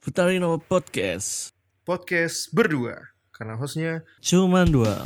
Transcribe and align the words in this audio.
Futarino 0.00 0.56
Podcast. 0.56 1.52
podcast 1.84 2.48
berdua 2.56 3.12
karena 3.36 3.52
hostnya 3.60 4.00
Cuman 4.24 4.64
dua. 4.72 5.04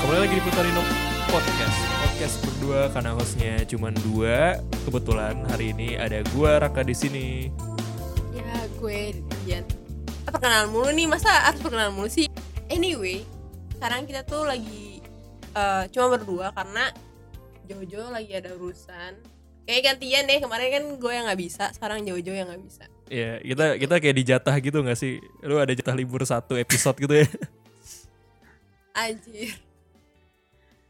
Kembali 0.00 0.16
lagi 0.16 0.32
di 0.32 0.42
Putarino 0.48 0.80
Podcast 1.28 1.78
Podcast 1.92 2.36
berdua 2.48 2.80
karena 2.88 3.12
hostnya 3.20 3.54
cuma 3.68 3.92
dua 4.00 4.64
Kebetulan 4.88 5.44
hari 5.52 5.76
ini 5.76 6.00
ada 6.00 6.24
gua 6.32 6.56
Raka 6.56 6.80
di 6.80 6.96
sini. 6.96 7.52
Ya 8.32 8.64
gue 8.80 9.12
Dian 9.44 9.68
Kita 10.08 10.32
perkenalan 10.32 10.72
mulu 10.72 10.88
nih 10.88 11.04
Masa 11.04 11.52
harus 11.52 11.60
perkenalan 11.60 11.92
mulu 11.92 12.08
sih 12.08 12.32
Anyway 12.72 13.28
Sekarang 13.78 14.04
kita 14.04 14.26
tuh 14.26 14.42
lagi 14.42 14.98
eh, 15.54 15.84
Cuma 15.94 16.10
berdua 16.10 16.50
karena 16.50 16.90
Jojo 17.64 18.10
lagi 18.10 18.34
ada 18.34 18.50
urusan 18.52 19.14
Kayak 19.62 19.82
gantian 19.86 20.26
deh 20.26 20.42
Kemarin 20.42 20.68
kan 20.68 20.84
gue 20.98 21.12
yang 21.14 21.24
gak 21.24 21.38
bisa 21.38 21.64
Sekarang 21.70 22.02
Jojo 22.02 22.34
yang 22.34 22.50
gak 22.50 22.58
bisa 22.58 22.84
Ya 23.06 23.38
kita 23.38 23.78
kita 23.78 23.94
kayak 23.96 24.16
dijatah 24.18 24.56
gitu 24.58 24.82
gak 24.82 24.98
sih? 24.98 25.22
Lu 25.40 25.56
ada 25.56 25.70
jatah 25.70 25.94
libur 25.94 26.20
satu 26.22 26.58
episode 26.58 26.98
gitu 26.98 27.14
ya? 27.14 27.28
Anjir 28.98 29.54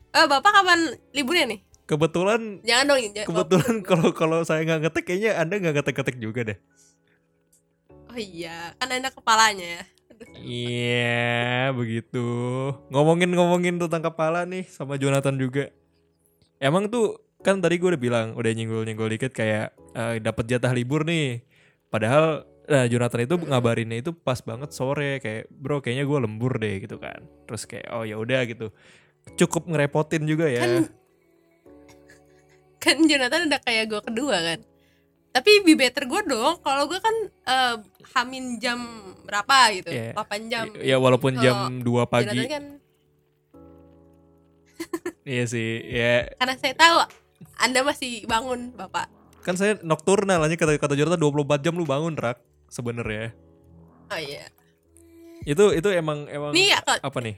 Eh 0.09 0.24
bapak 0.24 0.51
kapan 0.51 0.80
liburnya 1.12 1.45
nih? 1.46 1.60
Kebetulan 1.84 2.65
Jangan 2.65 2.84
dong 2.87 3.01
jangan- 3.12 3.29
kebetulan 3.29 3.74
kalau 3.84 4.09
kalau 4.10 4.38
saya 4.41 4.65
nggak 4.65 4.80
ngetek 4.82 5.05
kayaknya 5.05 5.30
anda 5.37 5.55
nggak 5.57 5.74
ngetek-ngetek 5.77 6.16
juga 6.16 6.41
deh. 6.43 6.59
Oh 8.09 8.16
iya 8.16 8.73
Kan 8.77 8.88
ada 8.88 9.09
kepalanya 9.09 9.80
ya 9.80 9.82
Iya 10.38 11.70
begitu. 11.74 12.26
Ngomongin-ngomongin 12.90 13.78
tentang 13.78 14.02
kepala 14.02 14.48
nih 14.48 14.64
sama 14.66 14.98
Jonathan 14.98 15.36
juga. 15.36 15.70
Emang 16.59 16.90
tuh 16.90 17.23
kan 17.45 17.62
tadi 17.62 17.79
gue 17.79 17.95
udah 17.95 18.02
bilang 18.02 18.26
udah 18.34 18.51
nyenggol-nyenggol 18.51 19.10
dikit 19.15 19.30
kayak 19.30 19.74
eh, 19.95 20.18
dapat 20.18 20.45
jatah 20.51 20.73
libur 20.74 21.06
nih. 21.06 21.43
Padahal 21.93 22.48
nah 22.68 22.84
Jonathan 22.84 23.24
itu 23.24 23.37
ngabarinnya 23.48 24.04
itu 24.04 24.12
pas 24.12 24.45
banget 24.45 24.76
sore 24.76 25.24
kayak 25.24 25.48
bro 25.48 25.80
kayaknya 25.80 26.04
gue 26.04 26.18
lembur 26.21 26.59
deh 26.59 26.82
gitu 26.82 26.98
kan. 26.98 27.23
Terus 27.46 27.62
kayak 27.68 27.88
oh 27.95 28.02
ya 28.02 28.18
udah 28.18 28.43
gitu. 28.48 28.74
Cukup 29.37 29.68
ngerepotin 29.71 30.24
juga 30.24 30.48
ya. 30.48 30.65
Kan 30.65 30.73
Kan 32.78 32.96
Jonathan 33.10 33.50
udah 33.50 33.60
kayak 33.66 33.84
gue 33.90 34.00
kedua 34.06 34.37
kan 34.38 34.60
tapi 35.30 35.62
be 35.62 35.74
better 35.74 36.04
gue 36.04 36.21
dong 36.24 36.59
kalau 36.60 36.84
gue 36.84 36.98
kan 36.98 37.16
eh, 37.45 37.76
hamin 38.12 38.59
jam 38.59 38.80
berapa 39.23 39.57
gitu 39.74 39.90
Iya. 39.90 40.12
8 40.15 40.48
jam 40.48 40.65
ya 40.74 40.96
walaupun 40.96 41.37
Kalau 41.37 41.45
jam 41.45 41.57
2 41.80 42.09
pagi. 42.09 42.40
Kan 42.46 42.65
Iya 45.29 45.45
sih. 45.45 45.84
Ya 45.84 46.32
karena 46.37 46.54
saya 46.56 46.74
tahu 46.74 46.96
anda 47.59 47.80
masih 47.82 48.24
bangun 48.24 48.73
bapak 48.73 49.10
kan 49.43 49.54
saya 49.54 49.76
nocturnal 49.80 50.40
aja 50.40 50.54
kata 50.54 50.76
kata 50.76 50.95
Jonathan 50.95 51.21
24 51.21 51.60
jam 51.60 51.74
lu 51.74 51.84
bangun 51.84 52.15
rak 52.15 52.37
sebenarnya. 52.68 53.32
oh 54.09 54.16
iya 54.16 54.49
Itu 55.43 55.71
itu 55.71 55.88
emang 55.88 56.26
emang 56.26 56.52
nih 56.52 56.73
ya 56.73 56.79
apa 56.82 57.18
nih? 57.21 57.37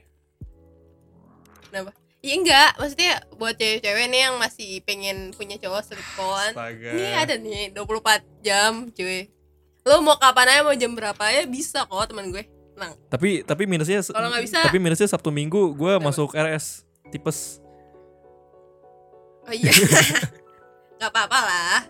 kenapa 1.65 1.91
Iya 2.21 2.35
enggak, 2.37 2.71
maksudnya 2.77 3.13
buat 3.33 3.57
cewek-cewek 3.57 4.05
nih 4.07 4.21
yang 4.23 4.37
masih 4.37 4.85
pengen 4.85 5.33
punya 5.33 5.57
cowok 5.57 5.81
selingkuhan. 5.83 6.53
Ini 6.77 7.17
ada 7.17 7.35
nih 7.35 7.73
24 7.73 8.21
jam 8.41 8.73
cuy 8.91 9.33
Lo 9.81 10.05
mau 10.05 10.15
kapan 10.15 10.47
aja 10.51 10.61
mau 10.61 10.77
jam 10.77 10.93
berapa 10.93 11.25
ya 11.27 11.49
bisa 11.49 11.81
kok 11.83 12.05
teman 12.07 12.29
gue 12.29 12.45
Tenang 12.77 12.93
Tapi 13.09 13.41
tapi 13.41 13.65
minusnya 13.65 14.05
Kalau 14.05 14.29
nggak 14.29 14.45
bisa- 14.45 14.61
Tapi 14.61 14.77
minusnya 14.77 15.09
Sabtu 15.09 15.33
Minggu 15.33 15.73
gue 15.73 15.93
masuk 15.99 16.37
RS 16.37 16.85
tipes. 17.09 17.65
Oh 19.43 19.55
iya 19.57 19.73
Gak 21.01 21.09
apa-apa 21.09 21.39
lah 21.41 21.81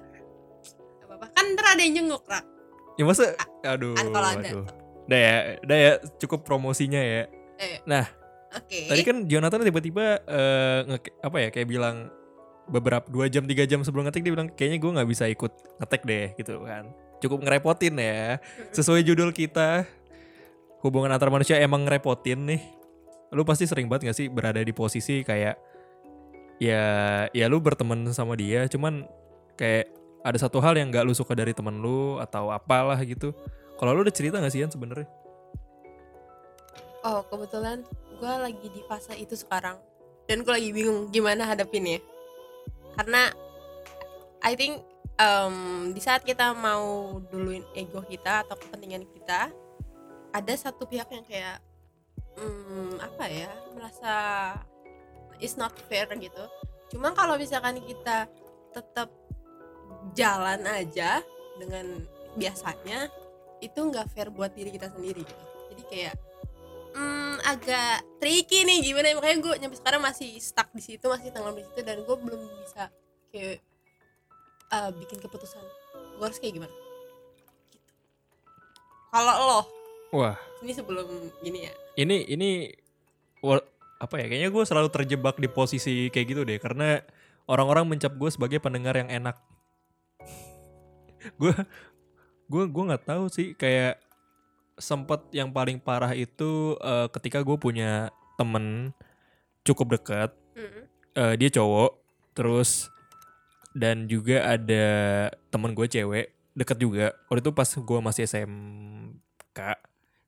Gak 0.97 1.07
apa-apa 1.11 1.27
Kan 1.35 1.45
ntar 1.53 1.75
ada 1.75 1.83
yang 1.83 1.95
jenguk 1.99 2.23
rak 2.25 2.47
Ya 2.95 3.03
masa 3.03 3.35
aduh. 3.63 3.99
Kalau 3.99 4.29
ada. 4.31 4.47
aduh. 4.47 4.67
Udah 5.03 5.19
ya, 5.19 5.35
udah 5.59 5.79
ya 5.81 5.93
cukup 6.21 6.45
promosinya 6.45 7.01
ya. 7.01 7.27
Eh, 7.57 7.83
Nah, 7.83 8.07
Oke. 8.51 8.91
Tadi 8.91 9.03
kan 9.07 9.17
Jonathan 9.31 9.63
tiba-tiba 9.63 10.23
eh, 10.27 10.81
nge- 10.91 11.15
apa 11.23 11.37
ya 11.39 11.49
kayak 11.55 11.69
bilang 11.71 12.11
beberapa 12.71 13.07
dua 13.11 13.27
jam 13.27 13.47
tiga 13.47 13.67
jam 13.67 13.83
sebelum 13.83 14.07
ngetik 14.07 14.23
dia 14.23 14.33
bilang 14.35 14.51
kayaknya 14.55 14.79
gue 14.79 14.91
nggak 14.95 15.09
bisa 15.11 15.25
ikut 15.27 15.53
ngetek 15.83 16.03
deh 16.07 16.27
gitu 16.39 16.63
kan. 16.67 16.91
Cukup 17.23 17.43
ngerepotin 17.47 17.95
ya. 17.99 18.39
Sesuai 18.75 19.03
judul 19.07 19.31
kita 19.31 19.87
hubungan 20.81 21.13
antar 21.13 21.29
manusia 21.29 21.61
emang 21.61 21.87
ngerepotin 21.87 22.47
nih. 22.47 22.63
Lu 23.31 23.47
pasti 23.47 23.69
sering 23.69 23.87
banget 23.87 24.11
gak 24.11 24.19
sih 24.19 24.27
berada 24.27 24.59
di 24.59 24.75
posisi 24.75 25.23
kayak 25.23 25.55
ya 26.59 26.85
ya 27.31 27.47
lu 27.47 27.63
berteman 27.63 28.05
sama 28.13 28.37
dia 28.37 28.69
cuman 28.69 29.07
kayak 29.57 29.89
ada 30.21 30.37
satu 30.37 30.61
hal 30.61 30.77
yang 30.77 30.93
gak 30.93 31.09
lu 31.09 31.15
suka 31.17 31.33
dari 31.33 31.55
temen 31.55 31.79
lu 31.79 32.19
atau 32.19 32.51
apalah 32.51 32.99
gitu. 33.07 33.31
Kalau 33.79 33.95
lu 33.95 34.03
udah 34.03 34.15
cerita 34.15 34.43
gak 34.43 34.53
sih 34.53 34.61
Yan 34.65 34.73
sebenarnya? 34.73 35.09
Oh 37.01 37.25
kebetulan 37.33 37.81
gue 38.21 38.29
lagi 38.29 38.69
di 38.69 38.85
fase 38.85 39.17
itu 39.17 39.33
sekarang. 39.33 39.81
Dan 40.29 40.45
gue 40.45 40.53
lagi 40.53 40.71
bingung 40.71 41.09
gimana 41.09 41.49
hadapinnya. 41.49 42.05
Karena 42.95 43.33
I 44.45 44.53
think 44.53 44.85
em, 45.17 45.57
di 45.97 46.01
saat 46.05 46.21
kita 46.21 46.53
mau 46.53 47.17
duluin 47.33 47.65
ego 47.73 48.05
kita 48.05 48.45
atau 48.45 48.59
kepentingan 48.59 49.09
kita 49.09 49.49
Ada 50.31 50.71
satu 50.71 50.87
pihak 50.87 51.11
yang 51.11 51.27
kayak 51.27 51.59
hmm, 52.39 53.03
Apa 53.03 53.27
ya 53.27 53.51
Merasa 53.75 54.15
it's 55.41 55.57
not 55.57 55.73
fair 55.89 56.07
gitu. 56.21 56.45
Cuma 56.93 57.17
kalau 57.17 57.41
misalkan 57.41 57.81
kita 57.81 58.29
tetap 58.71 59.09
jalan 60.15 60.61
aja 60.69 61.25
dengan 61.59 62.05
biasanya 62.37 63.09
itu 63.61 63.81
nggak 63.81 64.09
fair 64.13 64.29
buat 64.29 64.53
diri 64.53 64.77
kita 64.77 64.93
sendiri 64.93 65.25
gitu. 65.25 65.45
Jadi 65.73 65.83
kayak 65.89 66.15
hmm, 66.95 67.35
agak 67.47 68.05
tricky 68.19 68.67
nih 68.67 68.79
gimana 68.85 69.11
ya. 69.11 69.15
makanya 69.17 69.39
gue 69.43 69.55
nyampe 69.63 69.77
sekarang 69.79 70.01
masih 70.03 70.31
stuck 70.39 70.71
di 70.73 70.83
situ 70.83 71.05
masih 71.07 71.31
tenggelam 71.35 71.57
di 71.59 71.65
situ 71.67 71.81
dan 71.83 72.03
gue 72.03 72.17
belum 72.17 72.41
bisa 72.63 72.91
kayak 73.31 73.59
uh, 74.75 74.91
bikin 74.95 75.19
keputusan 75.19 75.63
gue 76.21 76.25
harus 76.25 76.39
kayak 76.39 76.61
gimana 76.61 76.75
gitu. 77.73 77.91
kalau 79.11 79.35
lo 79.35 79.61
wah 80.15 80.37
ini 80.61 80.73
sebelum 80.75 81.07
gini 81.41 81.71
ya 81.71 81.75
ini 81.97 82.17
ini 82.29 82.51
apa 84.01 84.17
ya 84.17 84.27
kayaknya 84.33 84.49
gue 84.49 84.65
selalu 84.65 84.89
terjebak 84.89 85.37
di 85.37 85.49
posisi 85.53 86.09
kayak 86.09 86.27
gitu 86.33 86.43
deh 86.49 86.57
karena 86.57 87.05
orang-orang 87.45 87.85
mencap 87.85 88.17
gue 88.17 88.31
sebagai 88.33 88.57
pendengar 88.57 88.97
yang 88.97 89.13
enak 89.13 89.37
gue 91.41 91.53
gue 92.49 92.65
gue 92.65 92.85
nggak 92.89 93.05
tahu 93.05 93.29
sih 93.29 93.53
kayak 93.53 94.01
sempet 94.81 95.21
yang 95.31 95.53
paling 95.55 95.79
parah 95.79 96.17
itu 96.17 96.75
eh, 96.81 97.07
ketika 97.13 97.45
gue 97.45 97.57
punya 97.61 98.11
temen 98.41 98.97
cukup 99.63 100.01
dekat 100.01 100.33
Mm. 100.51 100.83
eh, 101.15 101.35
dia 101.39 101.51
cowok 101.55 101.91
terus 102.35 102.91
dan 103.71 104.11
juga 104.11 104.43
ada 104.51 104.87
temen 105.55 105.79
gue 105.79 105.87
cewek 105.87 106.35
deket 106.59 106.79
juga. 106.83 107.15
Waktu 107.31 107.41
itu 107.47 107.53
pas 107.55 107.71
gue 107.71 107.99
masih 108.03 108.27
SMK 108.27 109.59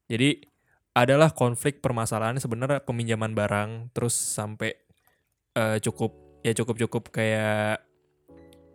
jadi 0.07 0.45
adalah 0.93 1.33
konflik 1.33 1.81
permasalahan 1.81 2.37
sebenarnya 2.37 2.85
peminjaman 2.85 3.33
barang 3.33 3.71
terus 3.97 4.13
sampai 4.13 4.77
eh, 5.57 5.79
cukup 5.81 6.13
ya 6.45 6.53
cukup 6.53 6.77
cukup 6.87 7.03
kayak 7.09 7.81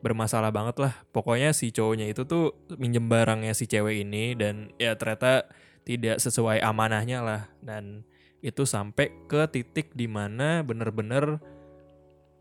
bermasalah 0.01 0.49
banget 0.49 0.81
lah. 0.81 0.93
Pokoknya 1.13 1.53
si 1.53 1.69
cowoknya 1.69 2.09
itu 2.09 2.25
tuh 2.25 2.57
minjem 2.77 3.05
barangnya 3.05 3.53
si 3.53 3.69
cewek 3.69 4.01
ini 4.01 4.33
dan 4.33 4.73
ya 4.81 4.97
ternyata 4.97 5.45
tidak 5.87 6.19
sesuai 6.19 6.59
amanahnya 6.59 7.23
lah. 7.23 7.41
Dan 7.63 8.03
itu 8.43 8.67
sampai 8.67 9.15
ke 9.31 9.47
titik 9.47 9.95
di 9.95 10.05
mana 10.05 10.59
bener-bener 10.61 11.39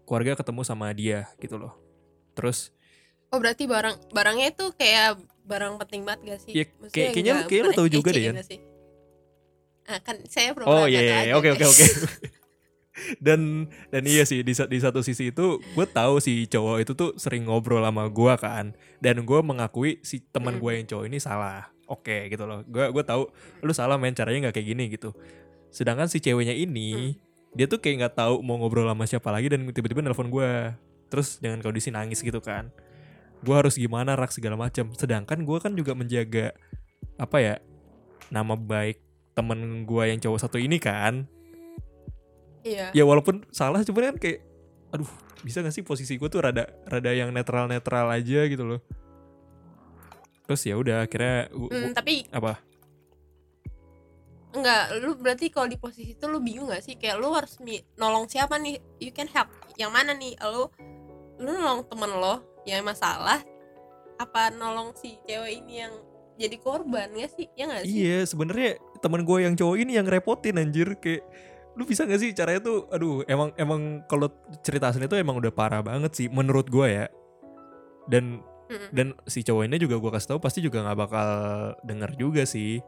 keluarga 0.02 0.34
ketemu 0.34 0.62
sama 0.66 0.90
dia 0.90 1.30
gitu 1.38 1.54
loh. 1.54 1.78
Terus 2.34 2.74
oh 3.30 3.38
berarti 3.38 3.70
barang 3.70 4.10
barangnya 4.10 4.50
itu 4.50 4.66
kayak 4.74 5.22
barang 5.46 5.78
penting 5.86 6.02
banget 6.02 6.20
gak 6.26 6.40
sih? 6.42 6.52
Ya, 6.52 6.64
kayak- 6.90 7.14
kayaknya 7.14 7.32
lu 7.38 7.42
bukan 7.46 7.72
tahu 7.78 7.88
juga 7.88 8.10
deh, 8.10 8.34
ah 9.86 10.02
kan 10.02 10.18
saya 10.26 10.50
Oh 10.66 10.90
iya, 10.90 10.98
iya, 10.98 11.16
aja, 11.30 11.32
oke 11.38 11.48
oke 11.54 11.62
oke. 11.62 11.86
dan 13.26 13.70
dan 13.92 14.02
iya 14.08 14.26
sih 14.26 14.42
di, 14.42 14.50
di 14.50 14.78
satu 14.82 15.04
sisi 15.04 15.30
itu 15.30 15.60
gue 15.62 15.86
tahu 15.86 16.18
si 16.18 16.48
cowok 16.48 16.76
itu 16.82 16.92
tuh 16.98 17.14
sering 17.20 17.46
ngobrol 17.46 17.84
sama 17.86 18.10
gue 18.10 18.34
kan. 18.34 18.74
Dan 18.98 19.22
gue 19.22 19.40
mengakui 19.46 20.02
si 20.02 20.18
teman 20.26 20.58
Hmm. 20.58 20.62
gue 20.66 20.72
yang 20.82 20.86
cowok 20.90 21.04
ini 21.06 21.18
salah. 21.22 21.75
Oke 21.86 22.30
gitu 22.30 22.44
loh. 22.46 22.62
Gue 22.66 22.90
gue 22.90 23.04
tahu 23.06 23.30
lu 23.62 23.72
salah 23.74 23.98
main 23.98 24.14
caranya 24.14 24.48
nggak 24.48 24.60
kayak 24.60 24.68
gini 24.74 24.84
gitu. 24.90 25.14
Sedangkan 25.70 26.10
si 26.10 26.18
ceweknya 26.22 26.54
ini 26.54 27.18
dia 27.56 27.64
tuh 27.70 27.80
kayak 27.80 27.96
nggak 28.04 28.14
tahu 28.20 28.44
mau 28.44 28.60
ngobrol 28.60 28.86
sama 28.90 29.08
siapa 29.08 29.32
lagi 29.32 29.48
dan 29.48 29.64
tiba-tiba 29.70 30.02
nelpon 30.02 30.28
gue. 30.28 30.74
Terus 31.06 31.38
dengan 31.38 31.62
kondisi 31.62 31.94
nangis 31.94 32.20
gitu 32.20 32.42
kan. 32.42 32.68
Gue 33.40 33.54
harus 33.54 33.78
gimana 33.78 34.18
rak 34.18 34.34
segala 34.34 34.58
macam. 34.58 34.90
Sedangkan 34.92 35.46
gue 35.46 35.58
kan 35.62 35.72
juga 35.72 35.94
menjaga 35.94 36.52
apa 37.16 37.36
ya 37.40 37.54
nama 38.28 38.58
baik 38.58 39.00
temen 39.36 39.84
gue 39.84 40.02
yang 40.08 40.18
cowok 40.20 40.40
satu 40.40 40.56
ini 40.56 40.80
kan 40.80 41.28
iya 42.64 42.90
ya 42.92 43.04
walaupun 43.04 43.44
salah 43.52 43.84
cuman 43.84 44.14
kan 44.14 44.16
kayak 44.16 44.40
aduh 44.90 45.08
bisa 45.44 45.60
gak 45.60 45.74
sih 45.76 45.84
posisi 45.84 46.16
gue 46.16 46.28
tuh 46.32 46.40
rada 46.40 46.66
rada 46.88 47.12
yang 47.12 47.30
netral 47.30 47.68
netral 47.68 48.08
aja 48.08 48.48
gitu 48.48 48.64
loh 48.64 48.80
terus 50.46 50.62
ya 50.62 50.78
udah 50.78 51.04
akhirnya 51.04 51.50
Hmm, 51.50 51.90
tapi 51.90 52.24
apa? 52.30 52.62
Enggak 54.56 54.82
lu 55.04 55.12
berarti 55.20 55.52
kalau 55.52 55.68
di 55.68 55.76
posisi 55.76 56.16
itu 56.16 56.24
lu 56.24 56.40
bingung 56.40 56.72
gak 56.72 56.80
sih? 56.80 56.96
Kayak 56.96 57.20
lu 57.20 57.28
harus 57.34 57.60
nolong 58.00 58.24
siapa 58.24 58.56
nih? 58.56 58.80
You 59.02 59.12
can 59.12 59.28
help. 59.28 59.52
Yang 59.76 59.92
mana 59.92 60.16
nih? 60.16 60.32
Lu 60.40 60.72
lu 61.36 61.50
nolong 61.52 61.84
temen 61.84 62.08
lo 62.08 62.40
yang 62.64 62.80
masalah 62.86 63.44
apa 64.16 64.48
nolong 64.48 64.96
si 64.96 65.20
cewek 65.28 65.60
ini 65.60 65.84
yang 65.84 65.92
jadi 66.40 66.56
korban 66.56 67.12
gak 67.12 67.36
sih? 67.36 67.46
Ya 67.52 67.68
gak 67.68 67.84
sih? 67.84 67.92
Iya 67.92 68.18
sebenarnya 68.24 68.80
teman 69.04 69.28
gue 69.28 69.38
yang 69.44 69.54
cowok 69.58 69.76
ini 69.76 70.00
yang 70.00 70.08
repotin 70.08 70.56
anjir. 70.56 70.96
Kayak 71.04 71.28
lu 71.76 71.84
bisa 71.84 72.08
gak 72.08 72.22
sih 72.24 72.32
caranya 72.32 72.64
tuh 72.64 72.88
aduh 72.88 73.28
emang 73.28 73.52
emang 73.60 74.00
kalau 74.08 74.32
cerita 74.64 74.88
asli 74.88 75.04
itu 75.04 75.20
emang 75.20 75.36
udah 75.36 75.52
parah 75.52 75.84
banget 75.84 76.16
sih 76.16 76.26
menurut 76.32 76.72
gue 76.72 76.88
ya. 76.88 77.06
Dan 78.08 78.40
Mm-mm. 78.66 78.90
dan 78.90 79.06
si 79.26 79.46
cowok 79.46 79.62
ini 79.66 79.76
juga 79.78 79.96
gue 79.96 80.10
kasih 80.10 80.28
tahu 80.34 80.40
pasti 80.42 80.58
juga 80.58 80.82
nggak 80.82 80.98
bakal 80.98 81.28
denger 81.86 82.10
juga 82.18 82.42
sih 82.42 82.82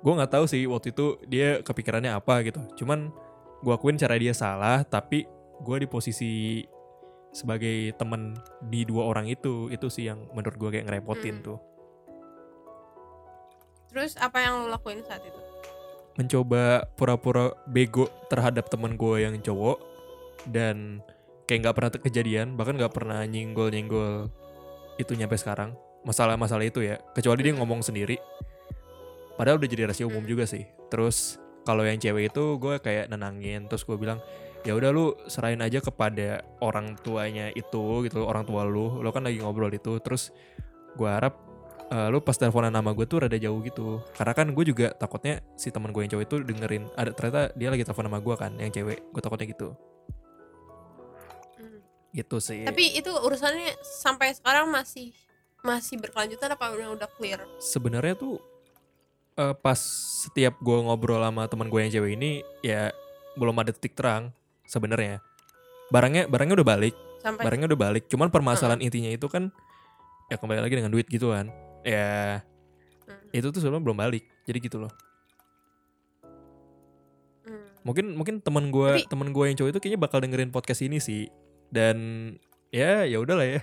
gue 0.00 0.12
nggak 0.16 0.32
tahu 0.32 0.44
sih 0.48 0.64
waktu 0.64 0.94
itu 0.94 1.20
dia 1.28 1.60
kepikirannya 1.60 2.14
apa 2.14 2.40
gitu 2.46 2.62
cuman 2.84 3.12
gue 3.60 3.72
akuin 3.74 4.00
cara 4.00 4.16
dia 4.16 4.32
salah 4.32 4.80
tapi 4.86 5.28
gue 5.60 5.76
di 5.84 5.88
posisi 5.90 6.64
sebagai 7.30 7.94
temen 7.94 8.34
di 8.64 8.82
dua 8.82 9.06
orang 9.06 9.28
itu 9.28 9.68
itu 9.70 9.86
sih 9.86 10.08
yang 10.08 10.26
menurut 10.32 10.56
gue 10.56 10.70
kayak 10.78 10.86
ngerepotin 10.88 11.38
Mm. 11.38 11.44
tuh 11.44 11.58
terus 13.90 14.14
apa 14.18 14.38
yang 14.38 14.62
lu 14.62 14.66
lakuin 14.70 15.02
saat 15.02 15.22
itu 15.26 15.40
mencoba 16.18 16.86
pura-pura 16.94 17.54
bego 17.66 18.06
terhadap 18.30 18.70
temen 18.70 18.94
gue 18.94 19.22
yang 19.22 19.34
cowok 19.42 19.78
dan 20.46 21.02
kayak 21.50 21.66
nggak 21.66 21.76
pernah 21.82 21.90
kejadian 21.90 22.54
bahkan 22.54 22.78
nggak 22.78 22.94
pernah 22.94 23.26
nyenggol 23.26 23.74
nyenggol 23.74 24.30
itu 25.02 25.18
nyampe 25.18 25.34
sekarang. 25.34 25.74
Masalah-masalah 26.06 26.62
itu 26.62 26.86
ya 26.86 27.02
kecuali 27.10 27.42
dia 27.42 27.58
ngomong 27.58 27.82
sendiri. 27.82 28.22
Padahal 29.34 29.58
udah 29.58 29.66
jadi 29.66 29.90
rahasia 29.90 30.06
umum 30.06 30.22
juga 30.22 30.46
sih. 30.46 30.62
Terus 30.94 31.42
kalau 31.66 31.82
yang 31.82 31.98
cewek 31.98 32.30
itu 32.30 32.54
gue 32.62 32.78
kayak 32.78 33.10
nenangin 33.10 33.66
terus 33.66 33.82
gue 33.82 33.98
bilang 33.98 34.22
ya 34.62 34.78
udah 34.78 34.94
lu 34.94 35.18
serahin 35.26 35.58
aja 35.58 35.82
kepada 35.82 36.44
orang 36.62 36.94
tuanya 37.02 37.50
itu 37.50 38.06
gitu 38.06 38.22
orang 38.22 38.46
tua 38.46 38.62
lu. 38.62 39.02
Lo 39.02 39.10
kan 39.10 39.26
lagi 39.26 39.42
ngobrol 39.42 39.74
itu 39.74 39.98
terus 39.98 40.30
gue 40.94 41.10
harap 41.10 41.34
eh, 41.90 42.08
lu 42.14 42.22
pas 42.22 42.38
teleponan 42.38 42.70
nama 42.70 42.94
gue 42.94 43.10
tuh 43.10 43.26
rada 43.26 43.34
jauh 43.34 43.58
gitu. 43.66 43.98
Karena 44.14 44.38
kan 44.38 44.54
gue 44.54 44.64
juga 44.70 44.94
takutnya 44.94 45.42
si 45.58 45.74
teman 45.74 45.90
gue 45.90 46.06
yang 46.06 46.14
cowok 46.14 46.24
itu 46.30 46.36
dengerin 46.46 46.86
ada 46.94 47.10
ternyata 47.10 47.50
dia 47.58 47.74
lagi 47.74 47.82
telepon 47.82 48.06
sama 48.06 48.22
gue 48.22 48.34
kan 48.38 48.54
yang 48.54 48.70
cewek. 48.70 49.02
Gue 49.10 49.18
takutnya 49.18 49.50
gitu. 49.50 49.74
Gitu 52.10 52.42
sih. 52.42 52.66
Tapi 52.66 52.98
itu 52.98 53.10
urusannya 53.10 53.78
sampai 53.82 54.34
sekarang 54.34 54.70
masih 54.70 55.14
masih 55.60 56.00
berkelanjutan 56.00 56.50
apa 56.56 56.72
udah 56.72 56.88
udah 56.96 57.08
clear? 57.14 57.40
Sebenarnya 57.60 58.16
tuh 58.16 58.40
eh, 59.36 59.54
pas 59.54 59.78
setiap 60.24 60.58
gue 60.58 60.76
ngobrol 60.82 61.22
sama 61.22 61.46
teman 61.46 61.68
gue 61.70 61.80
yang 61.80 61.92
cewek 61.92 62.12
ini 62.18 62.30
ya 62.60 62.90
belum 63.38 63.54
ada 63.62 63.70
titik 63.70 63.94
terang 63.94 64.34
sebenarnya. 64.66 65.22
Barangnya 65.90 66.26
barangnya 66.26 66.54
udah 66.58 66.68
balik. 66.68 66.94
Sampai 67.20 67.44
barangnya 67.44 67.66
udah 67.70 67.80
balik. 67.80 68.04
Cuman 68.08 68.32
permasalahan 68.32 68.80
intinya 68.80 69.12
itu 69.12 69.28
kan 69.28 69.52
ya 70.32 70.38
kembali 70.38 70.60
lagi 70.62 70.74
dengan 70.78 70.90
duit 70.90 71.06
gitu 71.06 71.30
kan. 71.30 71.50
Ya 71.86 72.42
Hmm. 73.10 73.26
itu 73.34 73.50
tuh 73.50 73.58
sebenarnya 73.58 73.84
belum 73.90 73.98
balik. 73.98 74.24
Jadi 74.46 74.58
gitu 74.62 74.78
loh. 74.86 74.92
Hmm. 77.42 77.66
mungkin 77.82 78.14
mungkin 78.14 78.34
teman 78.38 78.70
gue 78.70 79.02
teman 79.08 79.34
gue 79.34 79.44
yang 79.50 79.56
cowok 79.58 79.70
itu 79.74 79.78
kayaknya 79.82 80.00
bakal 80.00 80.18
dengerin 80.22 80.52
podcast 80.52 80.84
ini 80.84 81.00
sih 81.02 81.26
dan 81.70 81.96
ya 82.70 83.02
ya 83.02 83.18
udahlah 83.18 83.46
ya 83.46 83.60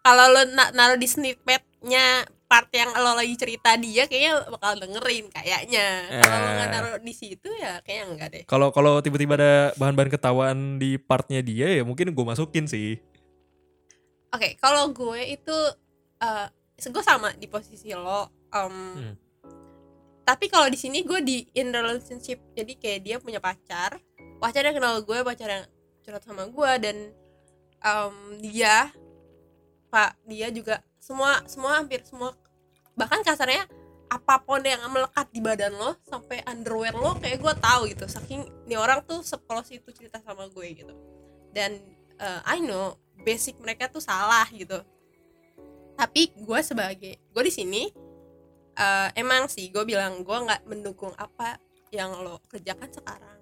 kalau 0.00 0.26
lo 0.30 0.42
na 0.52 0.70
naruh 0.70 0.98
di 0.98 1.08
snippetnya 1.08 2.24
part 2.44 2.68
yang 2.70 2.92
lo 2.92 3.16
lagi 3.16 3.34
cerita 3.34 3.74
dia 3.74 4.04
kayaknya 4.04 4.46
bakal 4.52 4.76
dengerin 4.76 5.26
kayaknya 5.28 5.86
kalau 6.12 6.38
lo 6.38 6.48
nggak 6.50 6.68
Eh. 6.68 6.72
naruh 6.72 6.94
di 7.00 7.14
situ 7.14 7.48
ya 7.56 7.80
kayaknya 7.80 8.04
enggak 8.06 8.28
deh 8.30 8.42
kalau 8.44 8.68
kalau 8.68 9.00
tiba-tiba 9.00 9.34
ada 9.34 9.54
bahan-bahan 9.74 10.12
ketawaan 10.12 10.58
di 10.76 10.96
partnya 10.96 11.40
dia 11.40 11.72
ya 11.72 11.82
mungkin 11.82 12.12
gue 12.12 12.24
masukin 12.24 12.66
sih 12.66 13.00
Oke, 14.30 14.58
kalau 14.58 14.90
gue 14.90 15.30
itu 15.30 15.56
eh 16.18 16.46
gue 16.82 17.04
sama 17.06 17.30
di 17.38 17.46
posisi 17.46 17.94
lo. 17.94 18.26
em, 18.50 18.74
Hmm. 18.98 19.14
Tapi 20.24 20.50
kalau 20.50 20.66
di 20.66 20.74
sini 20.74 21.06
gue 21.06 21.22
di 21.22 21.46
in 21.54 21.70
relationship, 21.70 22.42
jadi 22.50 22.72
kayak 22.74 23.00
dia 23.04 23.16
punya 23.20 23.38
pacar, 23.38 23.94
pacarnya 24.42 24.74
kenal 24.74 25.06
gue, 25.06 25.22
pacar 25.22 25.46
yang 25.46 25.64
curhat 26.04 26.22
sama 26.22 26.46
gue 26.46 26.72
dan 26.84 26.96
em, 27.80 28.14
dia, 28.44 28.92
pak 29.88 30.20
dia 30.28 30.52
juga 30.52 30.84
semua 31.00 31.40
semua 31.48 31.80
hampir 31.80 32.04
semua 32.04 32.32
bahkan 32.94 33.20
kasarnya 33.26 33.66
apa 34.08 34.38
pun 34.40 34.62
yang 34.62 34.78
melekat 34.94 35.26
di 35.34 35.42
badan 35.42 35.74
lo 35.74 35.98
sampai 36.06 36.44
underwear 36.46 36.94
lo 36.94 37.18
kayak 37.18 37.42
gue 37.42 37.54
tahu 37.58 37.82
gitu. 37.90 38.06
Saking 38.06 38.46
ini 38.68 38.78
orang 38.78 39.02
tuh 39.02 39.26
sepolos 39.26 39.66
itu 39.74 39.90
cerita 39.90 40.22
sama 40.22 40.46
gue 40.46 40.66
gitu. 40.70 40.94
Dan 41.50 41.82
eh, 42.20 42.40
I 42.46 42.62
know 42.62 42.94
basic 43.26 43.58
mereka 43.58 43.90
tuh 43.90 43.98
salah 43.98 44.46
gitu. 44.54 44.78
Tapi 45.98 46.30
gue 46.30 46.60
sebagai 46.62 47.18
gue 47.18 47.42
di 47.42 47.52
sini 47.52 47.82
eh, 48.78 49.08
emang 49.18 49.50
sih 49.50 49.66
gue 49.74 49.82
bilang 49.82 50.22
gue 50.22 50.38
nggak 50.46 50.62
mendukung 50.70 51.10
apa 51.18 51.58
yang 51.90 52.14
lo 52.22 52.38
kerjakan 52.46 52.90
sekarang. 52.94 53.38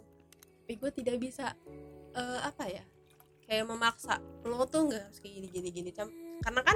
Tapi 0.65 0.73
gue 0.81 0.91
tidak 0.95 1.17
bisa 1.21 1.53
eh, 2.17 2.41
apa 2.43 2.65
ya? 2.69 2.85
Kayak 3.47 3.69
memaksa. 3.69 4.21
Lo 4.47 4.65
tuh 4.69 4.89
nggak 4.89 5.03
harus 5.11 5.19
kayak 5.21 5.35
gini 5.41 5.49
gini 5.51 5.69
gini 5.71 5.91
Cam. 5.93 6.09
karena 6.43 6.59
kan 6.67 6.75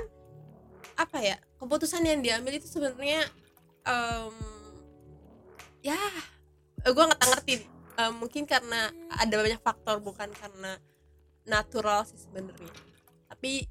apa 0.94 1.18
ya 1.18 1.36
keputusan 1.58 2.06
yang 2.06 2.22
diambil 2.22 2.54
itu 2.54 2.70
sebenarnya 2.70 3.26
em, 3.82 4.36
ya 5.82 5.98
gue 6.86 7.04
nggak 7.06 7.22
ngerti. 7.22 7.54
Eh, 7.96 8.12
mungkin 8.12 8.44
karena 8.44 8.92
ada 9.08 9.34
banyak 9.34 9.60
faktor 9.64 9.98
bukan 10.04 10.28
karena 10.36 10.78
natural 11.48 12.04
sih 12.04 12.18
sebenarnya. 12.20 12.70
Tapi 13.30 13.66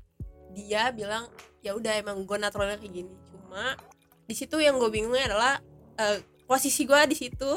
dia 0.55 0.89
bilang 0.95 1.27
ya 1.59 1.75
udah 1.75 1.93
emang 1.99 2.23
gue 2.23 2.37
naturalnya 2.39 2.79
kayak 2.79 2.93
gini. 3.03 3.13
Cuma 3.29 3.75
di 4.25 4.33
situ 4.33 4.57
yang 4.57 4.81
gue 4.81 4.89
bingungnya 4.89 5.29
adalah 5.29 5.53
eh, 5.99 6.19
posisi 6.49 6.87
gue 6.87 7.01
di 7.07 7.15
situ 7.15 7.51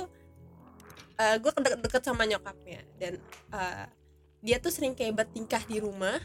eh, 1.18 1.36
gue 1.40 1.50
deket, 1.50 1.80
deket 1.80 2.02
sama 2.04 2.26
nyokapnya. 2.28 2.80
Dan 2.98 3.14
eh, 3.54 3.86
dia 4.44 4.62
tuh 4.62 4.70
sering 4.70 4.94
kayak 4.94 5.24
bertingkah 5.24 5.62
di 5.66 5.82
rumah 5.82 6.18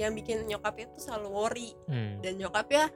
yang 0.00 0.16
bikin 0.16 0.48
nyokapnya 0.48 0.86
tuh 0.96 1.02
selalu 1.04 1.28
worry. 1.28 1.70
Hmm. 1.88 2.20
dan 2.24 2.40
nyokapnya 2.40 2.88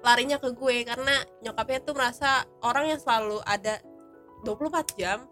larinya 0.00 0.40
ke 0.40 0.48
gue 0.56 0.76
karena 0.88 1.14
nyokapnya 1.44 1.78
tuh 1.84 1.94
merasa 1.96 2.44
orang 2.64 2.96
yang 2.96 3.00
selalu 3.00 3.40
ada 3.44 3.80
24 4.44 4.96
jam 4.96 5.28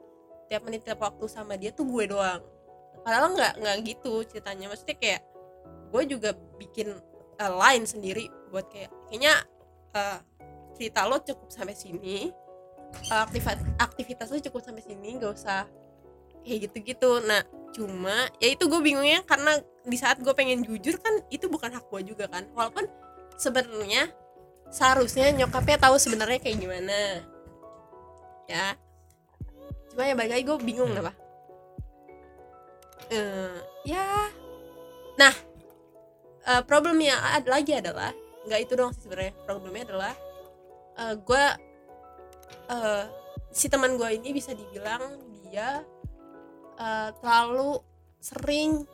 tiap 0.49 0.62
menit 0.64 0.85
tiap 0.85 1.00
waktu 1.00 1.25
sama 1.28 1.57
dia 1.57 1.73
tuh 1.73 1.88
gue 1.88 2.09
doang. 2.09 2.40
Padahal 3.04 3.33
nggak 3.33 3.54
nggak 3.61 3.76
gitu 3.85 4.25
ceritanya. 4.28 4.73
Maksudnya 4.73 4.97
kayak 5.00 5.21
gue 5.88 6.02
juga 6.04 6.37
bikin 6.61 6.92
uh, 7.40 7.52
line 7.64 7.85
sendiri 7.88 8.28
buat 8.52 8.68
kayak 8.68 8.92
kayaknya 9.09 9.35
uh, 9.97 10.18
cerita 10.76 11.09
lo 11.09 11.21
cukup 11.21 11.49
sampai 11.49 11.76
sini 11.76 12.28
uh, 13.09 13.25
aktivitas 13.25 13.61
aktivitas 13.80 14.26
lo 14.30 14.38
cukup 14.40 14.61
sampai 14.64 14.85
sini 14.85 15.16
nggak 15.16 15.33
usah 15.33 15.64
kayak 16.45 16.71
gitu-gitu. 16.71 17.23
Nah 17.25 17.42
cuma 17.75 18.26
ya 18.42 18.49
itu 18.50 18.64
gue 18.64 18.80
bingungnya 18.80 19.23
karena 19.28 19.61
di 19.85 19.97
saat 19.97 20.18
gue 20.18 20.33
pengen 20.35 20.64
jujur 20.64 20.99
kan 20.99 21.23
itu 21.28 21.47
bukan 21.47 21.75
hak 21.75 21.87
gue 21.88 22.14
juga 22.14 22.26
kan. 22.28 22.47
Walaupun 22.52 22.87
sebenarnya 23.38 24.11
seharusnya 24.68 25.33
nyokapnya 25.33 25.78
tahu 25.80 25.97
sebenarnya 25.97 26.38
kayak 26.42 26.59
gimana. 26.61 27.25
Ya. 28.49 28.76
Cuma 29.92 30.09
ya 30.09 30.14
balik 30.16 30.33
lagi 30.38 30.45
gue 30.45 30.59
bingung 30.62 30.92
Hmm. 30.92 31.00
apa. 31.04 31.12
Eh, 33.09 33.57
ya. 33.88 34.28
Nah 35.16 35.35
eh, 36.49 36.62
problemnya 36.64 37.16
ada 37.37 37.49
lagi 37.49 37.76
adalah 37.76 38.12
nggak 38.49 38.61
itu 38.64 38.73
doang 38.76 38.92
sih 38.97 39.04
sebenarnya 39.04 39.35
problemnya 39.45 39.85
adalah 39.92 40.14
eh, 40.97 41.14
gue 41.21 41.45
eh, 42.73 43.04
si 43.52 43.66
teman 43.68 43.97
gue 44.00 44.09
ini 44.16 44.33
bisa 44.33 44.57
dibilang 44.57 45.21
dia 45.49 45.85
eh, 46.79 47.11
terlalu 47.19 47.83
sering 48.19 48.87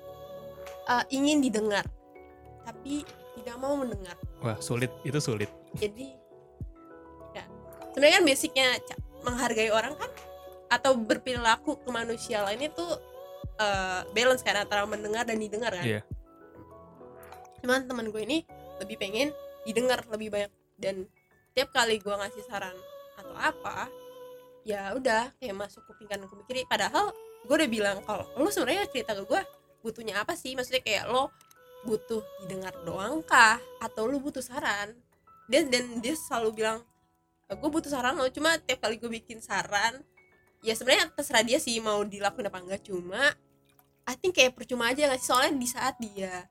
eh, 0.89 1.05
ingin 1.13 1.45
didengar 1.45 1.85
tapi 2.65 3.05
tidak 3.37 3.57
mau 3.61 3.77
mendengar. 3.77 4.17
Wah 4.41 4.57
sulit. 4.59 4.89
Itu 5.05 5.21
sulit. 5.21 5.53
Jadi 5.77 6.17
ya 7.37 7.45
sebenarnya 7.93 8.15
kan 8.21 8.25
basicnya 8.25 8.69
menghargai 9.21 9.71
orang 9.71 9.95
kan? 10.01 10.11
Atau 10.73 10.97
berperilaku 10.97 11.79
ke 11.85 11.89
manusia 11.93 12.41
lain 12.41 12.73
itu 12.73 12.87
eh, 13.61 14.01
balance 14.17 14.41
kan 14.41 14.57
antara 14.57 14.89
mendengar 14.89 15.29
dan 15.29 15.39
didengar 15.39 15.73
kan? 15.77 15.85
Iya. 15.85 16.03
cuman 17.65 17.89
teman 17.89 18.13
gue 18.13 18.21
ini 18.29 18.45
lebih 18.77 19.01
pengen 19.01 19.33
didengar 19.65 20.05
lebih 20.13 20.29
banyak. 20.29 20.53
Dan 20.77 21.09
tiap 21.57 21.73
kali 21.73 21.97
gue 21.97 22.13
ngasih 22.13 22.45
saran 22.45 22.77
atau 23.17 23.33
apa 23.41 23.89
ya 24.65 24.97
udah 24.97 25.31
kayak 25.37 25.55
masuk 25.55 25.85
kuping 25.85 26.09
kanan 26.09 26.27
kuping 26.27 26.49
kiri. 26.49 26.63
Padahal 26.65 27.13
gue 27.45 27.55
udah 27.55 27.71
bilang 27.71 27.97
kalau 28.09 28.25
lo 28.41 28.49
sebenarnya 28.49 28.89
cerita 28.89 29.13
ke 29.13 29.23
gue 29.29 29.41
butuhnya 29.85 30.25
apa 30.25 30.33
sih? 30.35 30.57
Maksudnya 30.57 30.81
kayak 30.81 31.05
lo 31.13 31.31
butuh 31.85 32.25
didengar 32.45 32.73
doang 32.83 33.21
kah? 33.23 33.61
Atau 33.79 34.09
lo 34.09 34.17
butuh 34.19 34.41
saran? 34.41 34.97
Dan 35.47 35.69
dan 35.69 36.01
dia 36.01 36.17
selalu 36.17 36.65
bilang 36.65 36.81
gue 37.53 37.71
butuh 37.71 37.93
saran 37.93 38.17
lo. 38.17 38.27
Cuma 38.33 38.57
tiap 38.57 38.83
kali 38.83 38.97
gue 38.97 39.13
bikin 39.13 39.39
saran 39.45 40.01
ya 40.65 40.73
sebenarnya 40.73 41.13
terserah 41.13 41.45
dia 41.45 41.61
sih 41.61 41.77
mau 41.85 42.01
dilakuin 42.03 42.49
apa 42.49 42.59
enggak. 42.65 42.83
Cuma 42.89 43.37
I 44.05 44.17
think 44.17 44.37
kayak 44.37 44.57
percuma 44.57 44.89
aja 44.93 45.13
gak 45.13 45.21
sih? 45.21 45.29
Soalnya 45.29 45.53
di 45.61 45.69
saat 45.69 45.95
dia 46.01 46.49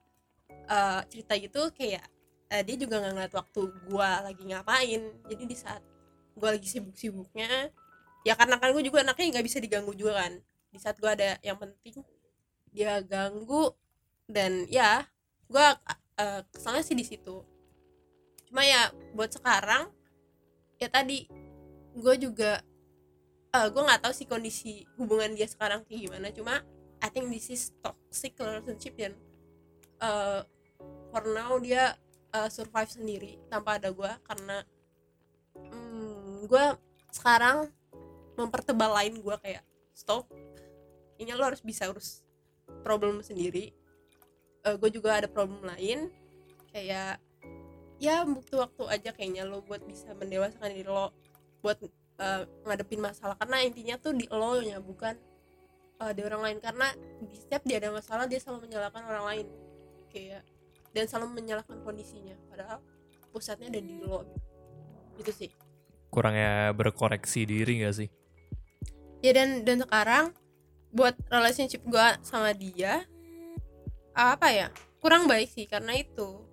eh, 0.49 1.01
cerita 1.09 1.33
gitu 1.41 1.61
kayak 1.73 2.05
eh, 2.53 2.61
dia 2.61 2.75
juga 2.77 3.01
nggak 3.01 3.13
ngeliat 3.17 3.33
waktu 3.33 3.61
gue 3.89 4.09
lagi 4.21 4.43
ngapain. 4.45 5.01
Jadi 5.33 5.43
di 5.49 5.57
saat 5.57 5.81
gue 6.37 6.49
lagi 6.49 6.69
sibuk-sibuknya 6.69 7.73
ya 8.23 8.33
karena 8.39 8.55
kan 8.59 8.71
gue 8.71 8.83
juga 8.83 9.03
anaknya 9.03 9.39
nggak 9.39 9.45
bisa 9.45 9.59
diganggu 9.59 9.93
juga 9.95 10.23
kan. 10.23 10.33
Di 10.71 10.79
saat 10.81 10.97
gue 10.97 11.11
ada 11.11 11.37
yang 11.43 11.59
penting 11.59 12.01
dia 12.73 12.99
ganggu 13.05 13.75
dan 14.25 14.65
ya 14.71 15.05
gue 15.51 15.67
uh, 16.17 16.41
kesalnya 16.49 16.83
sih 16.83 16.97
di 16.97 17.05
situ. 17.05 17.43
Cuma 18.49 18.63
ya 18.65 18.89
buat 19.13 19.29
sekarang 19.29 19.91
ya 20.81 20.89
tadi 20.89 21.29
gue 21.93 22.15
juga 22.17 22.63
uh, 23.53 23.67
gue 23.69 23.81
nggak 23.85 24.01
tahu 24.01 24.13
sih 24.15 24.27
kondisi 24.27 24.83
hubungan 24.97 25.37
dia 25.37 25.45
sekarang 25.45 25.85
kayak 25.85 26.09
gimana. 26.09 26.27
Cuma 26.33 26.63
I 27.03 27.11
think 27.11 27.29
this 27.29 27.51
is 27.51 27.75
toxic 27.83 28.39
relationship 28.39 28.95
dan 28.97 29.13
uh, 30.01 30.41
for 31.11 31.23
now 31.29 31.59
dia 31.59 31.99
uh, 32.33 32.49
survive 32.49 32.89
sendiri 32.89 33.37
tanpa 33.51 33.77
ada 33.77 33.93
gue. 33.93 34.11
Karena 34.25 34.65
hmm, 35.53 36.49
gue 36.49 36.65
sekarang 37.13 37.69
mempertebal 38.37 38.91
lain 38.93 39.21
gue 39.21 39.35
kayak 39.41 39.63
stop. 39.93 40.25
Ini 41.21 41.37
lo 41.37 41.45
harus 41.45 41.61
bisa 41.61 41.87
urus 41.89 42.25
problem 42.81 43.21
sendiri. 43.21 43.71
Uh, 44.63 44.75
gue 44.79 44.89
juga 44.89 45.19
ada 45.19 45.27
problem 45.29 45.61
lain 45.63 46.09
kayak 46.73 47.19
ya 48.01 48.25
butuh 48.25 48.67
waktu 48.67 48.83
aja 48.89 49.09
kayaknya 49.13 49.45
lo 49.45 49.61
buat 49.61 49.85
bisa 49.85 50.11
mendewasakan 50.17 50.73
diri 50.73 50.89
lo 50.89 51.13
buat 51.61 51.77
uh, 52.19 52.43
ngadepin 52.65 52.99
masalah. 52.99 53.37
Karena 53.37 53.61
intinya 53.61 53.95
tuh 54.01 54.17
di 54.17 54.25
lo 54.31 54.57
nya 54.59 54.81
bukan 54.81 55.13
uh, 56.01 56.11
di 56.11 56.21
orang 56.25 56.41
lain. 56.41 56.57
Karena 56.59 56.89
di 57.21 57.35
setiap 57.37 57.61
dia 57.63 57.77
ada 57.77 57.93
masalah 57.93 58.25
dia 58.25 58.41
selalu 58.41 58.67
menyalahkan 58.67 59.03
orang 59.05 59.25
lain. 59.29 59.47
Kayak 60.09 60.41
dan 60.93 61.05
selalu 61.05 61.37
menyalahkan 61.37 61.77
kondisinya. 61.85 62.35
Padahal 62.49 62.81
pusatnya 63.29 63.69
ada 63.69 63.81
di 63.81 64.01
lo. 64.01 64.25
Gitu 65.21 65.31
sih. 65.45 65.51
Kurangnya 66.13 66.69
berkoreksi 66.77 67.41
diri 67.49 67.81
gak 67.81 67.97
sih 67.97 68.22
ya 69.23 69.31
dan 69.31 69.63
dan 69.63 69.87
sekarang 69.87 70.35
buat 70.93 71.15
relationship 71.31 71.81
gue 71.87 72.07
sama 72.21 72.53
dia 72.53 73.07
apa 74.13 74.47
ya 74.53 74.67
kurang 75.01 75.25
baik 75.25 75.49
sih 75.49 75.65
karena 75.65 75.97
itu. 75.97 76.45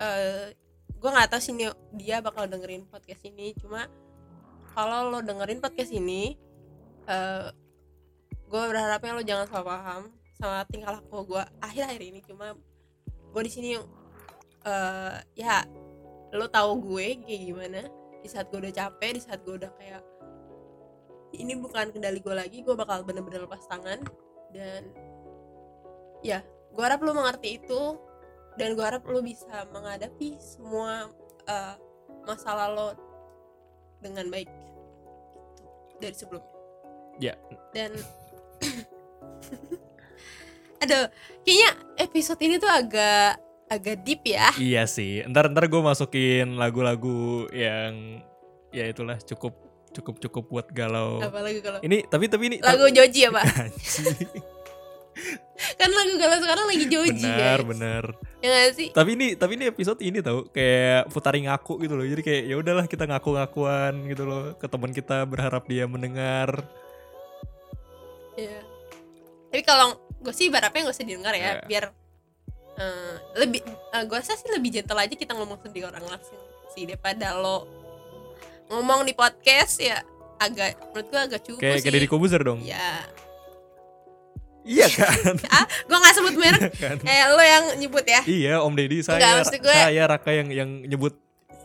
Uh, 0.00 0.52
gue 1.00 1.08
nggak 1.08 1.32
tahu 1.32 1.40
sih 1.40 1.56
nih 1.56 1.72
dia 1.96 2.20
bakal 2.20 2.44
dengerin 2.44 2.84
podcast 2.84 3.24
ini 3.24 3.56
cuma 3.56 3.88
kalau 4.76 5.08
lo 5.08 5.24
dengerin 5.24 5.60
podcast 5.64 5.92
ini 5.96 6.36
uh, 7.08 7.48
gue 8.50 8.62
berharapnya 8.68 9.16
lo 9.16 9.24
jangan 9.24 9.46
salah 9.48 9.66
paham 9.76 10.02
sama 10.40 10.64
tingkah 10.68 10.96
laku 10.96 11.36
gue 11.36 11.42
akhir-akhir 11.60 12.02
ini. 12.02 12.20
Cuma 12.24 12.56
gue 13.30 13.42
di 13.44 13.52
sini 13.52 13.70
uh, 13.76 15.16
ya 15.36 15.64
lo 16.32 16.48
tahu 16.48 16.80
gue 16.80 17.20
kayak 17.22 17.42
gimana. 17.44 17.80
Di 18.20 18.28
saat 18.28 18.48
gue 18.48 18.60
udah 18.60 18.72
capek 18.72 19.16
di 19.16 19.20
saat 19.20 19.40
gue 19.44 19.54
udah 19.56 19.72
kayak 19.76 20.02
ini 21.34 21.54
bukan 21.58 21.94
kendali 21.94 22.18
gue 22.18 22.34
lagi 22.34 22.62
gue 22.62 22.74
bakal 22.74 23.06
bener-bener 23.06 23.46
lepas 23.46 23.62
tangan. 23.70 24.02
Dan 24.50 24.90
ya 26.24 26.42
gue 26.74 26.82
harap 26.82 27.02
lo 27.02 27.14
mengerti 27.14 27.62
itu. 27.62 27.98
Dan 28.58 28.74
gue 28.74 28.84
harap 28.84 29.06
lo 29.06 29.22
bisa 29.22 29.66
menghadapi 29.70 30.36
semua 30.42 31.08
uh, 31.46 31.74
masalah 32.26 32.68
lo 32.70 32.88
dengan 34.02 34.26
baik. 34.28 34.48
Gitu, 34.48 35.98
dari 36.02 36.16
sebelumnya. 36.16 36.50
Ya. 37.20 37.34
Dan 37.76 37.92
aduh 40.82 41.12
kayaknya 41.44 41.70
episode 42.00 42.40
ini 42.40 42.56
tuh 42.56 42.72
agak 42.72 43.36
agak 43.70 44.02
deep 44.02 44.26
ya. 44.26 44.50
Iya 44.58 44.82
sih. 44.90 45.22
Ntar 45.30 45.54
ntar 45.54 45.70
gue 45.70 45.78
masukin 45.78 46.58
lagu-lagu 46.58 47.46
yang 47.54 48.18
ya 48.74 48.90
itulah 48.90 49.14
cukup 49.22 49.69
cukup 49.90 50.22
cukup 50.22 50.44
buat 50.46 50.66
galau. 50.70 51.18
Apalagi 51.18 51.60
kalau 51.60 51.78
ini 51.82 52.06
tapi 52.06 52.30
tapi 52.30 52.44
ini 52.50 52.56
lagu 52.62 52.86
Joji 52.86 53.26
ya 53.26 53.30
pak 53.30 53.44
kan 55.76 55.90
lagu 55.92 56.14
galau 56.16 56.38
sekarang 56.40 56.66
lagi 56.70 56.86
Joji 56.88 57.26
benar 57.26 57.58
guys. 57.60 57.68
benar. 57.68 58.04
Ya 58.40 58.48
gak 58.48 58.72
sih? 58.72 58.88
Tapi 58.90 59.10
ini 59.12 59.28
tapi 59.36 59.52
ini 59.60 59.64
episode 59.68 60.00
ini 60.00 60.24
tau 60.24 60.48
kayak 60.48 61.12
putarin 61.12 61.44
ngaku 61.44 61.76
gitu 61.84 61.92
loh. 61.92 62.06
Jadi 62.08 62.22
kayak 62.24 62.42
ya 62.48 62.54
udahlah 62.56 62.86
kita 62.88 63.04
ngaku-ngakuan 63.04 64.08
gitu 64.08 64.24
loh. 64.24 64.56
Ke 64.56 64.64
teman 64.64 64.90
kita 64.90 65.28
berharap 65.28 65.68
dia 65.68 65.84
mendengar. 65.84 66.64
Ya 68.38 68.64
tapi 69.50 69.66
kalau 69.66 69.98
gue 70.22 70.30
sih 70.30 70.46
berharapnya 70.46 70.86
gak 70.86 70.94
usah 70.94 71.02
didengar 71.04 71.34
ya 71.34 71.58
Iya. 71.58 71.66
biar 71.66 71.84
eh, 72.78 73.14
lebih 73.34 73.60
gue 74.06 74.16
rasa 74.16 74.38
sih 74.38 74.46
lebih 74.46 74.70
gentle 74.70 74.94
aja 74.94 75.10
kita 75.10 75.34
ngomong 75.34 75.58
sendiri 75.58 75.90
orang 75.90 76.06
langsung 76.06 76.38
sih 76.70 76.86
daripada 76.86 77.34
lo 77.34 77.66
ngomong 78.70 79.02
di 79.02 79.12
podcast 79.12 79.78
ya 79.78 79.98
agak 80.38 80.78
menurut 80.90 81.06
gue 81.06 81.20
agak 81.20 81.40
cukup 81.44 81.60
kayak 81.60 81.78
sih. 81.78 81.84
Kayak 81.84 81.94
Deddy 81.98 82.08
Kobuzer 82.08 82.40
dong. 82.40 82.60
Ya 82.62 83.04
iya 84.60 84.86
kan? 84.88 85.36
Ah 85.56 85.64
gue 85.64 85.96
nggak 85.96 86.14
sebut 86.14 86.34
merek. 86.36 86.72
Kan? 86.76 86.96
Eh 87.02 87.20
lo 87.28 87.42
yang 87.42 87.64
nyebut 87.76 88.04
ya? 88.04 88.20
Iya 88.24 88.54
Om 88.60 88.74
Deddy. 88.76 89.00
Saya 89.00 89.18
Enggak, 89.40 89.56
gue- 89.56 89.72
saya 89.74 90.02
Raka 90.06 90.30
yang 90.32 90.48
yang 90.48 90.70
nyebut 90.84 91.16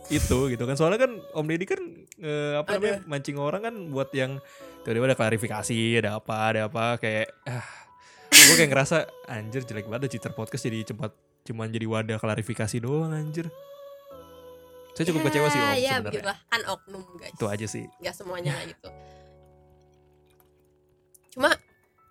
itu 0.08 0.38
gitu 0.48 0.64
kan. 0.64 0.74
Soalnya 0.74 1.04
kan 1.04 1.12
Om 1.32 1.46
Deddy 1.46 1.64
kan 1.64 1.80
eh, 2.18 2.54
apa 2.56 2.76
namanya 2.76 3.04
mancing 3.04 3.36
orang 3.36 3.62
kan 3.62 3.74
buat 3.88 4.10
yang 4.12 4.40
tiba-tiba 4.82 5.12
ada 5.12 5.16
klarifikasi 5.16 5.76
ada 5.98 6.10
apa 6.18 6.34
ada 6.46 6.60
apa 6.66 6.96
kayak 6.96 7.32
ah. 7.44 7.64
Gue 8.26 8.54
kayak 8.54 8.70
ngerasa 8.70 8.96
anjir 9.26 9.64
jelek 9.64 9.86
banget 9.86 10.12
Citer 10.12 10.30
podcast 10.30 10.62
jadi 10.62 10.84
cepat 10.84 11.10
cuman 11.46 11.70
jadi 11.70 11.86
wadah 11.86 12.18
klarifikasi 12.18 12.82
doang 12.82 13.14
anjir 13.14 13.46
saya 14.96 15.12
cukup 15.12 15.28
kecewa 15.28 15.48
sih 15.52 15.60
Om 15.60 15.76
ya 15.76 15.94
sebenarnya. 16.00 16.34
kan 16.48 16.62
oknum 16.72 17.04
guys. 17.20 17.36
Itu 17.36 17.46
aja 17.52 17.66
sih. 17.68 17.84
Nggak 18.00 18.16
semuanya 18.16 18.56
gitu. 18.64 18.88
Cuma 21.36 21.52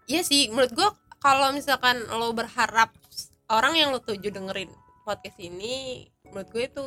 iya 0.05 0.21
sih 0.21 0.53
menurut 0.53 0.69
gua 0.77 0.93
kalau 1.17 1.49
misalkan 1.49 2.05
lo 2.13 2.29
berharap 2.37 2.93
orang 3.49 3.73
yang 3.73 3.89
lo 3.89 3.97
tuju 4.05 4.29
dengerin 4.29 4.69
podcast 5.01 5.41
ini 5.41 6.05
menurut 6.29 6.49
gue 6.53 6.63
itu 6.65 6.85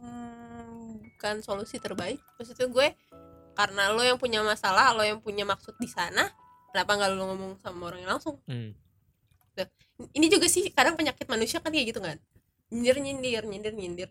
hmm, 0.00 1.12
bukan 1.12 1.44
solusi 1.44 1.76
terbaik. 1.76 2.16
Maksudnya 2.40 2.64
gue 2.72 2.96
karena 3.52 3.92
lo 3.92 4.00
yang 4.00 4.16
punya 4.16 4.40
masalah 4.40 4.96
lo 4.96 5.04
yang 5.04 5.20
punya 5.20 5.44
maksud 5.44 5.76
di 5.76 5.88
sana 5.88 6.28
kenapa 6.72 6.96
nggak 6.96 7.10
lo 7.12 7.24
ngomong 7.36 7.52
sama 7.60 7.92
orang 7.92 8.00
yang 8.00 8.16
langsung? 8.16 8.40
Hmm. 8.48 8.72
ini 10.12 10.28
juga 10.28 10.44
sih 10.44 10.68
kadang 10.76 10.92
penyakit 10.92 11.24
manusia 11.24 11.56
kan 11.64 11.72
kayak 11.72 11.88
gitu 11.92 12.04
kan. 12.04 12.20
Nyindir 12.68 13.00
nyindir 13.00 13.44
nyindir 13.48 13.72
nyindir 13.72 14.10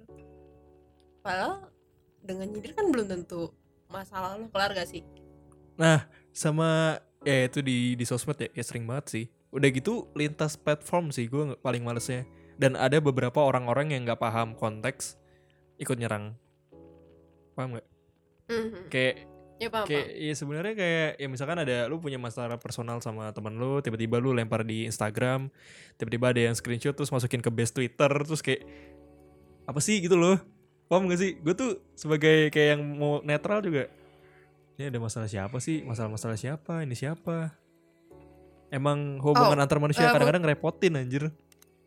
padahal 1.25 1.73
dengan 2.21 2.53
nyindir 2.53 2.77
kan 2.77 2.93
belum 2.93 3.09
tentu 3.09 3.49
masalah 3.89 4.37
lo 4.37 4.45
kelar 4.53 4.77
gak 4.77 4.85
sih? 4.85 5.01
Sama 6.29 7.01
ya 7.25 7.49
itu 7.49 7.65
di 7.65 7.97
di 7.97 8.05
sosmed 8.05 8.37
ya, 8.37 8.49
ya 8.53 8.63
sering 8.63 8.85
banget 8.85 9.05
sih. 9.09 9.25
Udah 9.49 9.69
gitu 9.73 10.13
lintas 10.13 10.53
platform 10.53 11.09
sih 11.09 11.25
gue 11.25 11.57
paling 11.65 11.81
malesnya. 11.81 12.29
Dan 12.55 12.77
ada 12.77 13.01
beberapa 13.01 13.41
orang-orang 13.43 13.91
yang 13.91 14.07
nggak 14.07 14.21
paham 14.21 14.55
konteks 14.55 15.17
ikut 15.81 15.97
nyerang. 15.97 16.37
Paham 17.57 17.75
nggak 17.75 17.87
Mhm. 18.45 18.93
kayak 18.93 19.15
ya 19.57 19.67
paham, 19.73 19.87
kayak 19.89 20.07
ya 20.21 20.33
sebenarnya 20.37 20.73
kayak 20.77 21.09
ya 21.17 21.27
misalkan 21.31 21.57
ada 21.57 21.89
lu 21.89 21.97
punya 21.97 22.21
masalah 22.21 22.61
personal 22.61 23.01
sama 23.01 23.33
teman 23.33 23.57
lu 23.57 23.81
tiba-tiba 23.81 24.21
lu 24.21 24.35
lempar 24.37 24.61
di 24.61 24.85
Instagram 24.85 25.49
tiba-tiba 25.97 26.29
ada 26.29 26.41
yang 26.51 26.55
screenshot 26.55 26.93
terus 26.93 27.09
masukin 27.09 27.41
ke 27.41 27.49
base 27.49 27.73
Twitter 27.73 28.11
terus 28.11 28.45
kayak 28.45 28.67
apa 29.65 29.81
sih? 29.81 29.97
gitu 29.97 30.13
loh 30.13 30.37
paham 30.85 31.09
gak 31.09 31.19
sih? 31.19 31.31
Gue 31.39 31.53
tuh 31.53 31.81
sebagai 31.93 32.49
kayak 32.49 32.69
yang 32.77 32.81
mau 32.95 33.19
netral 33.21 33.59
juga. 33.59 33.89
Ini 34.75 34.91
ada 34.91 34.99
masalah 34.99 35.25
siapa 35.25 35.57
sih? 35.57 35.81
Masalah-masalah 35.81 36.35
siapa? 36.35 36.83
Ini 36.83 36.93
siapa? 36.93 37.55
Emang 38.69 39.21
hubungan 39.23 39.55
Oh, 39.55 39.63
antar 39.63 39.79
manusia 39.79 40.03
eh, 40.03 40.11
kadang-kadang 40.11 40.43
ngerepotin 40.43 40.99
anjir. 40.99 41.31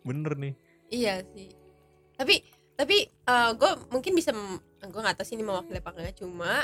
Bener 0.07 0.33
nih. 0.35 0.55
Iya 0.89 1.21
sih. 1.37 1.53
Tapi 2.17 2.41
tapi 2.79 3.11
gue 3.59 3.71
mungkin 3.91 4.15
bisa 4.15 4.31
gue 4.79 5.01
nggak 5.03 5.19
tahu 5.19 5.27
sih 5.27 5.35
ini 5.35 5.43
mewakili 5.43 5.83
apa 5.83 5.91
enggak 5.91 6.15
cuma 6.23 6.63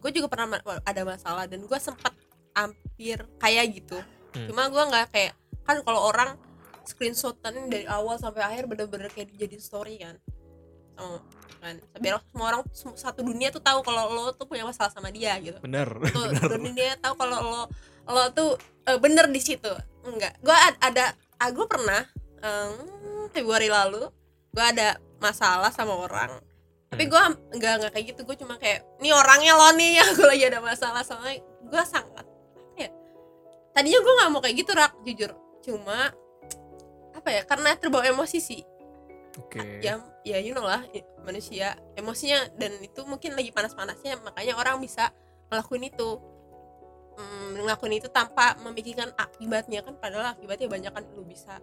gue 0.00 0.10
juga 0.10 0.26
pernah 0.32 0.56
ma- 0.56 0.80
ada 0.80 1.02
masalah 1.04 1.44
dan 1.44 1.60
gue 1.60 1.78
sempat 1.78 2.16
hampir 2.56 3.20
kayak 3.36 3.76
gitu. 3.76 4.00
Hmm. 4.34 4.50
cuma 4.50 4.66
gue 4.66 4.82
nggak 4.82 5.06
kayak 5.14 5.32
kan 5.62 5.78
kalau 5.86 6.10
orang 6.10 6.34
screenshotan 6.82 7.70
dari 7.70 7.86
awal 7.86 8.18
sampai 8.18 8.42
akhir 8.42 8.66
bener-bener 8.66 9.06
kayak 9.06 9.30
jadi 9.38 9.56
story 9.62 10.02
kan 10.02 10.18
sama 10.94 11.18
kan. 11.58 11.74
Biar 11.96 12.20
semua 12.28 12.46
orang 12.52 12.62
satu 12.74 13.20
dunia 13.20 13.48
tuh 13.48 13.60
tahu 13.60 13.80
kalau 13.80 14.12
lo 14.12 14.24
tuh 14.32 14.44
punya 14.44 14.62
masalah 14.62 14.92
sama 14.92 15.08
dia 15.08 15.32
gitu. 15.40 15.56
Bener 15.60 15.88
tuh 15.88 16.24
bener. 16.32 16.48
dunia 16.60 16.92
tahu 17.00 17.14
kalau 17.16 17.38
lo 17.40 17.62
lo 18.04 18.24
tuh 18.32 18.54
eh, 18.84 18.98
bener 19.00 19.28
di 19.28 19.40
situ. 19.40 19.72
Enggak. 20.04 20.36
Gue 20.40 20.52
ada 20.80 21.12
ah, 21.40 21.48
gue 21.48 21.64
pernah 21.64 22.04
em, 22.38 22.72
Februari 23.32 23.72
lalu 23.72 24.04
gue 24.52 24.64
ada 24.64 24.96
masalah 25.18 25.72
sama 25.72 25.96
orang. 25.96 26.36
Tapi 26.92 27.04
Hmm. 27.04 27.10
gue 27.10 27.22
enggak 27.58 27.72
enggak 27.80 27.92
kayak 27.96 28.06
gitu. 28.12 28.20
Gue 28.22 28.36
cuma 28.36 28.54
kayak 28.54 28.84
ini 29.00 29.10
orangnya 29.10 29.56
lo 29.56 29.72
nih 29.72 29.98
yang 29.98 30.08
gue 30.12 30.26
lagi 30.28 30.44
ada 30.46 30.60
masalah 30.60 31.00
sama. 31.00 31.32
Gue 31.64 31.82
sangat 31.88 32.28
ya 32.76 32.92
tadinya 33.72 33.98
gue 33.98 34.12
nggak 34.20 34.30
mau 34.30 34.40
kayak 34.44 34.56
gitu 34.60 34.70
rak 34.76 34.92
jujur. 35.02 35.32
Cuma 35.64 36.12
apa 37.16 37.28
ya 37.32 37.42
karena 37.48 37.72
terbawa 37.74 38.04
emosi 38.04 38.38
sih. 38.38 38.60
Oke. 39.40 39.80
Ya 39.80 39.98
ya 40.24 40.40
you 40.40 40.56
know 40.56 40.64
lah 40.64 40.80
manusia. 41.22 41.76
Emosinya 41.94 42.48
dan 42.56 42.80
itu 42.80 43.04
mungkin 43.04 43.36
lagi 43.36 43.52
panas-panasnya 43.52 44.18
makanya 44.24 44.56
orang 44.56 44.80
bisa 44.80 45.12
ngelakuin 45.52 45.92
itu. 45.92 46.10
Mm, 47.14 47.62
ngelakuin 47.62 47.94
itu 48.02 48.10
tanpa 48.10 48.58
memikirkan 48.58 49.14
akibatnya 49.14 49.86
kan 49.86 49.94
padahal 49.94 50.34
akibatnya 50.34 50.66
banyak 50.66 50.90
kan 50.90 51.04
lu 51.14 51.22
bisa 51.22 51.62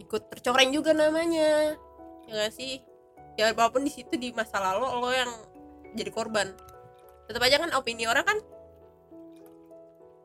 ikut 0.00 0.30
tercoreng 0.32 0.70
juga 0.72 0.94
namanya. 0.94 1.76
Ya 2.24 2.32
gak 2.46 2.54
sih? 2.54 2.80
Ya 3.36 3.52
walaupun 3.52 3.84
di 3.84 3.92
situ 3.92 4.14
di 4.16 4.32
masa 4.32 4.62
lalu 4.62 4.86
lo 4.88 5.10
yang 5.12 5.30
jadi 5.92 6.08
korban. 6.14 6.54
Tetap 7.28 7.42
aja 7.44 7.60
kan 7.60 7.70
opini 7.76 8.08
orang 8.08 8.24
kan 8.24 8.38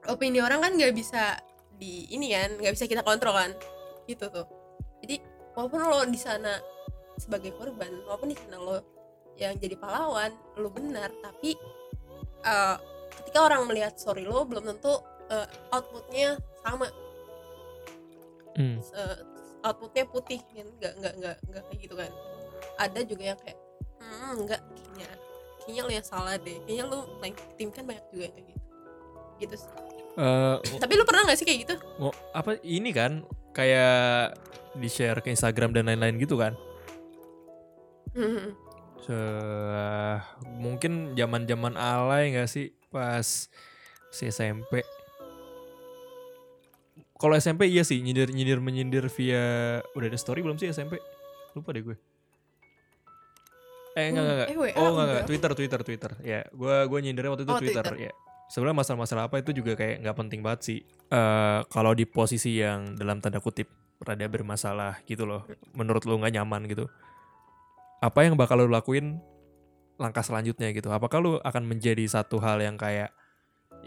opini 0.07 0.39
orang 0.39 0.59
kan 0.59 0.71
nggak 0.75 0.91
bisa 0.95 1.39
di 1.75 2.07
ini 2.11 2.31
kan 2.31 2.55
nggak 2.55 2.73
bisa 2.73 2.85
kita 2.87 3.03
kontrol 3.03 3.35
kan. 3.35 3.51
Gitu 4.07 4.29
tuh. 4.31 4.47
Jadi 5.03 5.19
walaupun 5.57 5.79
lo 5.83 6.07
di 6.07 6.19
sana 6.21 6.55
sebagai 7.23 7.55
korban. 7.55 7.91
Walaupun 8.03 8.31
di 8.31 8.37
sana 8.37 8.59
lo 8.59 8.77
yang 9.39 9.57
jadi 9.57 9.73
pahlawan 9.79 10.29
lo 10.61 10.69
benar 10.69 11.09
tapi 11.25 11.57
eh, 12.45 12.77
ketika 13.21 13.39
orang 13.49 13.65
melihat 13.65 13.97
story 13.97 14.27
lo 14.27 14.45
belum 14.45 14.67
tentu 14.75 14.99
eh, 15.31 15.47
outputnya 15.71 16.37
sama. 16.61 16.87
Hmm. 18.53 18.77
eh, 18.77 19.17
outputnya 19.63 20.03
putih 20.11 20.43
kan? 20.51 20.67
Nggak 20.77 20.93
nggak 20.99 21.13
nggak 21.17 21.37
nggak 21.49 21.63
kayak 21.71 21.79
gitu 21.79 21.95
kan. 21.95 22.11
Ada 22.77 22.99
juga 23.07 23.23
yang 23.33 23.39
kayak 23.39 23.59
hmm 24.03 24.33
nggak 24.43 24.61
kayaknya 24.61 25.09
kayaknya 25.63 25.81
lo 25.81 25.91
yang 25.95 26.07
salah 26.07 26.35
deh. 26.37 26.57
Kayaknya 26.67 26.85
lo 26.91 26.99
main 27.23 27.33
tim 27.55 27.69
kan 27.71 27.83
banyak 27.87 28.05
juga 28.11 28.27
kayak 28.35 28.45
gitu. 28.51 28.61
Gitu 29.39 29.55
sih. 29.57 29.71
Eh, 30.13 30.57
tapi 30.83 30.93
lu 30.93 31.03
pernah 31.07 31.25
nggak 31.25 31.37
sih 31.39 31.47
kayak 31.47 31.59
gitu? 31.65 31.75
Mau 31.97 32.13
apa 32.35 32.61
ini 32.61 32.93
kan 32.93 33.25
kayak 33.53 34.37
di 34.77 34.89
share 34.89 35.21
ke 35.21 35.29
Instagram 35.33 35.73
dan 35.73 35.89
lain-lain 35.89 36.17
gitu 36.21 36.37
kan. 36.37 36.53
Se- 39.03 40.21
mungkin 40.55 41.11
zaman-zaman 41.13 41.75
alay 41.75 42.31
nggak 42.31 42.47
sih 42.47 42.71
pas 42.87 43.49
si 44.07 44.23
SMP 44.25 44.85
kalau 47.17 47.33
SMP 47.35 47.67
iya 47.67 47.83
sih 47.83 47.99
nyindir 47.99 48.29
nyindir 48.29 48.59
menyindir 48.59 49.05
via 49.09 49.43
udah 49.91 50.07
ada 50.07 50.19
story 50.19 50.39
belum 50.39 50.55
sih 50.55 50.69
SMP 50.69 50.99
lupa 51.53 51.69
deh 51.71 51.85
gue. 51.85 51.97
Eh 53.93 54.09
enggak 54.09 54.23
enggak. 54.25 54.47
Eh, 54.49 54.57
WA 54.57 54.69
oh 54.73 54.89
enggak, 54.91 55.05
enggak. 55.05 55.25
Twitter 55.29 55.51
Twitter 55.53 55.79
Twitter. 55.85 56.11
Ya 56.19 56.41
gue 56.49 56.75
gue 56.83 56.99
nyindirnya 56.99 57.31
waktu 57.31 57.43
itu 57.45 57.53
Oh, 57.53 57.61
Twitter, 57.61 57.85
Twitter. 57.85 58.09
ya. 58.09 58.13
Sebenarnya 58.51 58.77
masalah-masalah 58.81 59.23
apa 59.31 59.39
itu 59.39 59.55
juga 59.55 59.77
kayak 59.77 60.03
nggak 60.03 60.17
penting 60.17 60.41
banget 60.43 60.61
sih. 60.65 60.79
Eh 61.09 61.59
kalau 61.71 61.95
di 61.95 62.03
posisi 62.03 62.59
yang 62.59 62.97
dalam 62.97 63.21
tanda 63.23 63.39
kutip 63.39 63.69
rada 64.03 64.25
bermasalah 64.27 64.99
gitu 65.07 65.23
loh. 65.23 65.45
Menurut 65.77 66.03
lu 66.03 66.19
nggak 66.19 66.33
nyaman 66.35 66.67
gitu 66.67 66.89
apa 68.03 68.27
yang 68.27 68.35
bakal 68.35 68.59
lu 68.59 68.67
lakuin 68.67 69.23
langkah 69.95 70.19
selanjutnya 70.19 70.75
gitu? 70.75 70.91
Apakah 70.91 71.23
lu 71.23 71.31
akan 71.39 71.63
menjadi 71.63 72.03
satu 72.03 72.43
hal 72.43 72.59
yang 72.59 72.75
kayak 72.75 73.15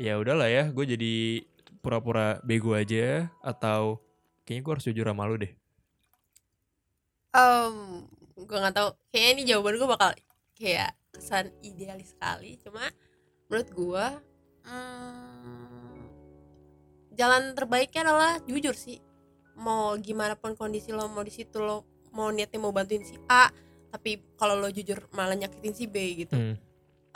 ya 0.00 0.16
udahlah 0.16 0.49
ya 0.49 0.73
gue 0.73 0.85
jadi 0.96 1.44
pura-pura 1.85 2.40
bego 2.40 2.73
aja 2.73 3.28
atau 3.44 4.00
kayaknya 4.49 4.62
gue 4.64 4.73
harus 4.73 4.87
jujur 4.88 5.04
sama 5.04 5.29
lu 5.29 5.37
deh. 5.37 5.52
Um, 7.37 8.09
gue 8.40 8.57
nggak 8.57 8.72
tahu. 8.72 8.88
Kayaknya 9.12 9.31
ini 9.37 9.42
jawaban 9.52 9.76
gue 9.76 9.88
bakal 9.92 10.11
kayak 10.57 10.96
kesan 11.12 11.52
idealis 11.61 12.16
sekali. 12.16 12.57
Cuma 12.64 12.88
menurut 13.52 13.68
gue 13.68 14.05
hmm, 14.64 16.00
jalan 17.20 17.52
terbaiknya 17.52 18.00
adalah 18.09 18.33
jujur 18.48 18.72
sih. 18.72 18.96
Mau 19.61 19.92
gimana 20.00 20.40
pun 20.40 20.57
kondisi 20.57 20.88
lo 20.88 21.05
mau 21.12 21.20
di 21.20 21.33
situ 21.37 21.61
lo 21.61 21.85
mau 22.16 22.33
niatnya 22.33 22.57
mau 22.57 22.72
bantuin 22.72 23.05
si 23.05 23.20
A 23.29 23.65
tapi 23.96 24.20
kalau 24.37 24.61
lo 24.61 24.68
jujur 24.68 25.09
malah 25.16 25.32
nyakitin 25.32 25.72
si 25.72 25.88
B 25.88 26.20
gitu 26.20 26.37
Hmm. 26.37 26.54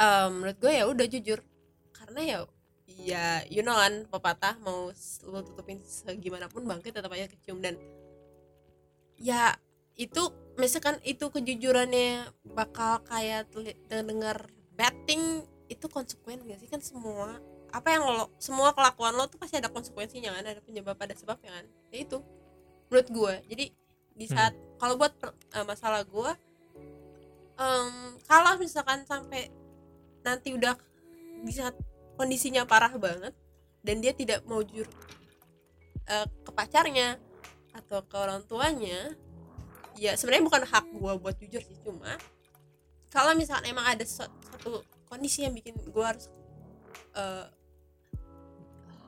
Em, 0.01 0.31
menurut 0.33 0.57
gue 0.57 0.73
ya 0.73 0.89
udah 0.89 1.05
jujur. 1.05 1.45
Karena 1.93 2.21
ya 2.25 2.39
ya 2.89 3.45
you 3.53 3.61
know 3.61 3.77
kan 3.77 4.09
pepatah 4.09 4.57
mau 4.65 4.89
lo 5.29 5.39
tutupin 5.45 5.77
segimanapun 5.85 6.65
bangkit 6.65 6.97
tetap 6.97 7.13
aja 7.13 7.29
kecium. 7.29 7.61
Dan 7.61 7.77
ya 9.21 9.61
itu 10.01 10.33
misalkan 10.57 10.97
itu 11.05 11.29
kejujurannya 11.29 12.33
bakal 12.57 13.05
kayak 13.05 13.53
terdengar 13.93 14.49
betting 14.73 15.45
itu 15.69 15.85
konsekuen 15.93 16.49
gak 16.49 16.65
sih? 16.65 16.73
Kan 16.73 16.81
semua 16.81 17.37
apa 17.69 17.93
yang 17.93 18.09
lo 18.09 18.33
semua 18.41 18.73
kelakuan 18.73 19.13
lo 19.15 19.29
tuh 19.29 19.37
pasti 19.37 19.61
ada 19.61 19.69
konsekuensinya 19.69 20.33
kan 20.33 20.49
ada 20.49 20.65
penyebab 20.65 20.97
ada 20.97 21.13
sebabnya 21.13 21.61
kan. 21.61 21.69
Ya 21.93 22.09
itu 22.09 22.25
menurut 22.89 23.09
gue. 23.13 23.35
Jadi 23.53 23.65
di 24.17 24.27
saat 24.33 24.57
kalau 24.81 24.97
buat 24.97 25.13
per- 25.21 25.37
eh, 25.37 25.65
masalah 25.69 26.09
gue 26.09 26.31
em, 27.61 28.17
kalau 28.25 28.57
misalkan 28.57 29.05
sampai 29.05 29.53
nanti 30.25 30.57
udah 30.57 30.77
di 31.45 31.53
saat 31.53 31.77
kondisinya 32.17 32.65
parah 32.65 32.93
banget 32.97 33.33
dan 33.81 34.01
dia 34.01 34.13
tidak 34.13 34.45
mau 34.45 34.61
jujur 34.61 34.89
eh, 36.09 36.27
ke 36.29 36.51
pacarnya 36.53 37.17
atau 37.77 38.05
ke 38.05 38.17
orang 38.17 38.45
tuanya 38.45 39.15
ya 39.97 40.17
sebenarnya 40.17 40.45
bukan 40.49 40.63
hak 40.65 40.87
gue 40.91 41.13
buat 41.21 41.37
jujur 41.39 41.63
sih 41.63 41.79
cuma 41.85 42.17
kalau 43.11 43.33
misalkan 43.37 43.71
emang 43.73 43.87
ada 43.87 44.05
sa- 44.07 44.33
satu 44.53 44.85
kondisi 45.11 45.43
yang 45.45 45.55
bikin 45.55 45.77
gue 45.77 46.05
harus 46.05 46.31
eh 47.19 47.47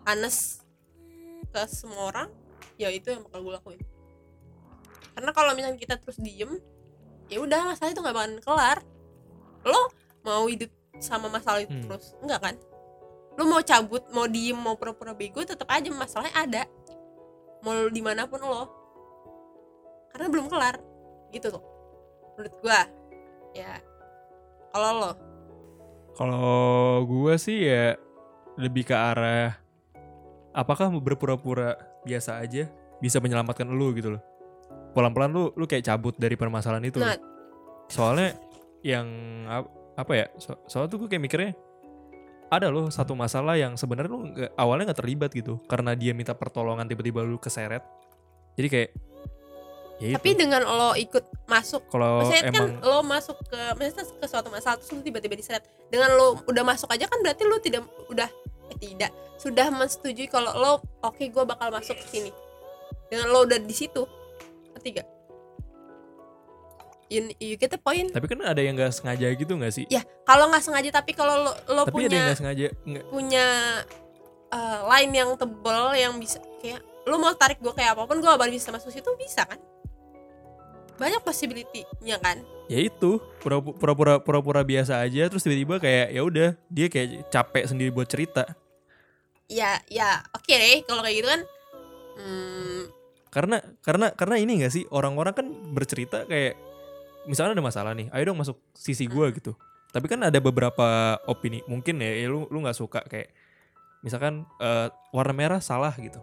honest 0.06 0.66
ke 1.52 1.62
semua 1.70 2.10
orang 2.10 2.28
ya 2.80 2.90
itu 2.90 3.12
yang 3.12 3.22
bakal 3.22 3.46
gue 3.46 3.54
lakuin. 3.54 3.80
Karena 5.12 5.30
kalau 5.30 5.52
misalnya 5.52 5.78
kita 5.78 5.94
terus 6.00 6.18
diem 6.18 6.58
ya 7.33 7.40
udah 7.40 7.73
masalah 7.73 7.90
itu 7.90 8.01
nggak 8.05 8.12
bakalan 8.14 8.35
kelar. 8.45 8.79
Lo 9.64 9.83
mau 10.21 10.45
hidup 10.45 10.68
sama 11.01 11.33
masalah 11.33 11.64
itu 11.64 11.73
Hmm. 11.73 11.88
terus? 11.88 12.12
Enggak 12.21 12.40
kan? 12.45 12.55
Lo 13.40 13.49
mau 13.49 13.64
cabut 13.64 14.05
mau 14.12 14.29
diem 14.29 14.55
mau 14.55 14.77
pura-pura 14.77 15.16
bego 15.16 15.40
tetap 15.40 15.66
aja 15.73 15.88
masalahnya 15.88 16.37
ada. 16.37 16.62
Mau 17.64 17.73
lo 17.73 17.88
di 17.88 18.05
mana 18.05 18.29
pun 18.29 18.45
lo. 18.45 18.68
Karena 20.12 20.29
belum 20.29 20.53
kelar. 20.53 20.77
Gitu 21.33 21.49
tuh 21.49 21.64
menurut 22.37 22.55
gua. 22.61 22.85
Ya 23.57 23.81
kalau 24.73 24.90
lo? 25.01 25.12
Kalau 26.12 27.01
gue 27.09 27.35
sih 27.40 27.64
ya 27.64 27.97
lebih 28.61 28.85
ke 28.85 28.92
arah 28.92 29.57
apakah 30.53 30.92
berpura-pura 31.01 31.81
biasa 32.05 32.37
aja 32.37 32.68
bisa 33.01 33.16
menyelamatkan 33.16 33.64
lu 33.64 33.97
gitu 33.97 34.16
loh. 34.16 34.23
Pelan-pelan 34.92 35.31
lu 35.33 35.44
lu 35.57 35.64
kayak 35.64 35.85
cabut 35.88 36.14
dari 36.16 36.37
permasalahan 36.37 36.85
itu. 36.85 37.00
Nah. 37.00 37.16
Soalnya 37.88 38.37
yang 38.85 39.07
ap- 39.48 39.72
apa 39.96 40.12
ya? 40.12 40.26
So, 40.40 40.57
soalnya 40.68 40.92
tuh 40.92 41.05
gue 41.05 41.09
kayak 41.12 41.22
mikirnya 41.24 41.52
ada 42.52 42.68
loh 42.68 42.92
satu 42.92 43.16
masalah 43.16 43.57
yang 43.57 43.81
sebenarnya 43.81 44.11
lu 44.12 44.20
nggak- 44.28 44.52
awalnya 44.61 44.92
nggak 44.92 45.00
terlibat 45.00 45.31
gitu 45.33 45.57
karena 45.64 45.96
dia 45.96 46.12
minta 46.12 46.37
pertolongan 46.37 46.85
tiba-tiba 46.85 47.24
lu 47.24 47.40
keseret. 47.40 47.81
Jadi 48.61 48.68
kayak 48.68 48.90
ya 50.02 50.18
tapi 50.18 50.35
itu. 50.35 50.40
dengan 50.42 50.66
lo 50.66 50.98
ikut 50.98 51.24
masuk 51.46 51.87
Kalau 51.87 52.26
maksudnya 52.26 52.42
kan 52.50 52.55
emang 52.59 52.70
lo 52.83 52.98
masuk 53.07 53.38
ke 53.46 53.61
maksudnya 53.78 54.05
ke 54.11 54.26
suatu 54.26 54.48
masalah 54.50 54.76
terus 54.83 54.90
lo 54.90 54.98
tiba-tiba 54.98 55.38
diseret 55.38 55.62
dengan 55.94 56.11
lo 56.18 56.42
udah 56.42 56.64
masuk 56.66 56.90
aja 56.90 57.07
kan 57.07 57.22
berarti 57.22 57.42
lo 57.46 57.62
tidak 57.62 57.87
udah 58.11 58.26
eh, 58.74 58.78
tidak 58.83 59.14
sudah 59.38 59.70
menyetujui 59.70 60.26
kalau 60.26 60.50
lo 60.59 60.72
oke 61.07 61.22
gue 61.22 61.44
bakal 61.46 61.70
masuk 61.70 61.94
ke 62.02 62.07
sini 62.09 62.31
dengan 63.07 63.31
lo 63.31 63.46
udah 63.46 63.62
di 63.62 63.70
situ 63.70 64.02
ketiga. 64.80 65.02
You, 67.12 67.28
you 67.37 67.61
get 67.61 67.68
the 67.68 67.76
point. 67.76 68.08
Tapi 68.08 68.24
kan 68.24 68.40
ada 68.40 68.56
yang 68.56 68.72
nggak 68.72 68.88
sengaja 68.88 69.28
gitu 69.37 69.52
nggak 69.52 69.72
sih? 69.72 69.85
ya 69.92 70.00
kalau 70.24 70.48
nggak 70.48 70.64
sengaja 70.64 70.88
tapi 70.88 71.12
kalau 71.12 71.44
lo, 71.44 71.52
lo 71.68 71.82
tapi 71.85 72.08
ada 72.08 72.08
yang 72.08 72.08
punya 72.08 72.20
nggak 72.24 72.38
sengaja 72.40 72.66
nggak. 72.88 73.04
punya 73.12 73.46
eh, 74.48 74.78
line 74.88 75.12
yang 75.12 75.30
tebel 75.37 75.82
yang 75.92 76.12
bisa 76.16 76.40
kayak 76.64 76.80
lo 77.04 77.20
mau 77.20 77.37
tarik 77.37 77.61
gue 77.61 77.68
kayak 77.68 77.92
apa 77.92 78.08
pun 78.08 78.16
gue 78.16 78.32
baru 78.32 78.48
bisa 78.48 78.72
masuk 78.72 78.88
situ 78.88 79.12
bisa 79.20 79.44
kan? 79.44 79.61
Banyak 80.96 81.20
possibility-nya 81.20 82.16
kan? 82.16 82.40
Ya 82.70 82.80
itu 82.80 83.20
pura- 83.44 83.61
pura-pura 83.61 84.16
pura-pura 84.16 84.62
biasa 84.64 85.04
aja 85.04 85.28
terus 85.28 85.44
tiba-tiba 85.44 85.76
kayak 85.82 86.16
ya 86.16 86.22
udah 86.24 86.48
dia 86.72 86.87
kayak 86.88 87.28
capek 87.28 87.68
sendiri 87.68 87.92
buat 87.92 88.08
cerita. 88.08 88.48
Ya 89.52 89.85
ya 89.92 90.24
oke 90.32 90.48
deh 90.48 90.80
kalau 90.88 91.04
kayak 91.04 91.16
gitu 91.20 91.28
kan 91.28 91.40
hmm, 92.16 92.80
karena 93.33 93.64
karena 93.81 94.12
karena 94.12 94.37
ini 94.37 94.61
gak 94.61 94.77
sih? 94.77 94.85
Orang-orang 94.92 95.33
kan 95.33 95.47
bercerita 95.73 96.29
kayak 96.29 96.53
misalnya 97.25 97.57
ada 97.57 97.64
masalah 97.64 97.92
nih 97.97 98.12
ayo 98.12 98.29
dong 98.29 98.38
masuk 98.45 98.61
sisi 98.77 99.09
gue 99.09 99.27
gitu. 99.33 99.57
Tapi 99.92 100.05
kan 100.05 100.21
ada 100.21 100.37
beberapa 100.37 101.16
opini 101.25 101.64
mungkin 101.64 102.01
ya, 102.01 102.12
ya 102.12 102.29
lu 102.29 102.45
lu 102.53 102.61
nggak 102.61 102.77
suka 102.77 103.01
kayak 103.09 103.33
misalkan 104.05 104.45
eh, 104.61 104.92
warna 105.16 105.33
merah 105.33 105.61
salah 105.64 105.97
gitu. 105.97 106.21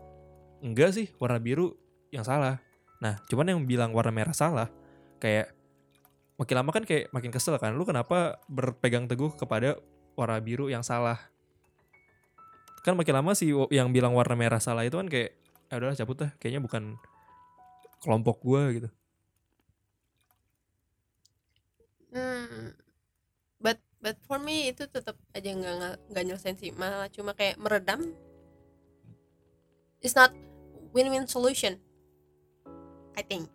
Enggak 0.61 0.93
sih 0.93 1.09
warna 1.17 1.41
biru 1.41 1.73
yang 2.13 2.21
salah. 2.21 2.61
Nah 3.01 3.17
cuman 3.25 3.57
yang 3.57 3.59
bilang 3.65 3.89
warna 3.89 4.13
merah 4.13 4.35
salah 4.37 4.69
kayak 5.17 5.49
makin 6.37 6.55
lama 6.61 6.71
kan 6.71 6.83
kayak 6.85 7.09
makin 7.09 7.33
kesel 7.33 7.57
kan 7.57 7.73
lu 7.73 7.83
kenapa 7.89 8.37
berpegang 8.45 9.09
teguh 9.09 9.33
kepada 9.33 9.81
warna 10.13 10.37
biru 10.37 10.69
yang 10.69 10.85
salah? 10.85 11.17
Kan 12.85 13.01
makin 13.01 13.17
lama 13.17 13.33
sih 13.33 13.49
yang 13.73 13.89
bilang 13.89 14.13
warna 14.13 14.37
merah 14.37 14.61
salah 14.61 14.85
itu 14.85 14.93
kan 14.93 15.09
kayak 15.09 15.38
ya 15.69 15.77
udahlah 15.77 15.97
cabut 15.97 16.17
dah 16.17 16.31
kayaknya 16.41 16.61
bukan 16.61 16.97
kelompok 18.01 18.41
gua 18.41 18.73
gitu 18.73 18.89
Hmm. 22.09 22.73
But 23.61 23.77
but 24.01 24.17
for 24.25 24.41
me 24.41 24.73
itu 24.73 24.89
tetap 24.89 25.13
aja 25.37 25.45
nggak 25.45 25.73
nggak- 25.77 25.99
nggak 26.09 26.23
nyelesain 26.25 26.57
sih 26.57 26.73
malah 26.73 27.05
cuma 27.13 27.37
kayak 27.37 27.61
meredam. 27.61 28.17
It's 30.01 30.17
not 30.17 30.33
win-win 30.89 31.29
solution. 31.29 31.77
I 33.13 33.21
think. 33.21 33.45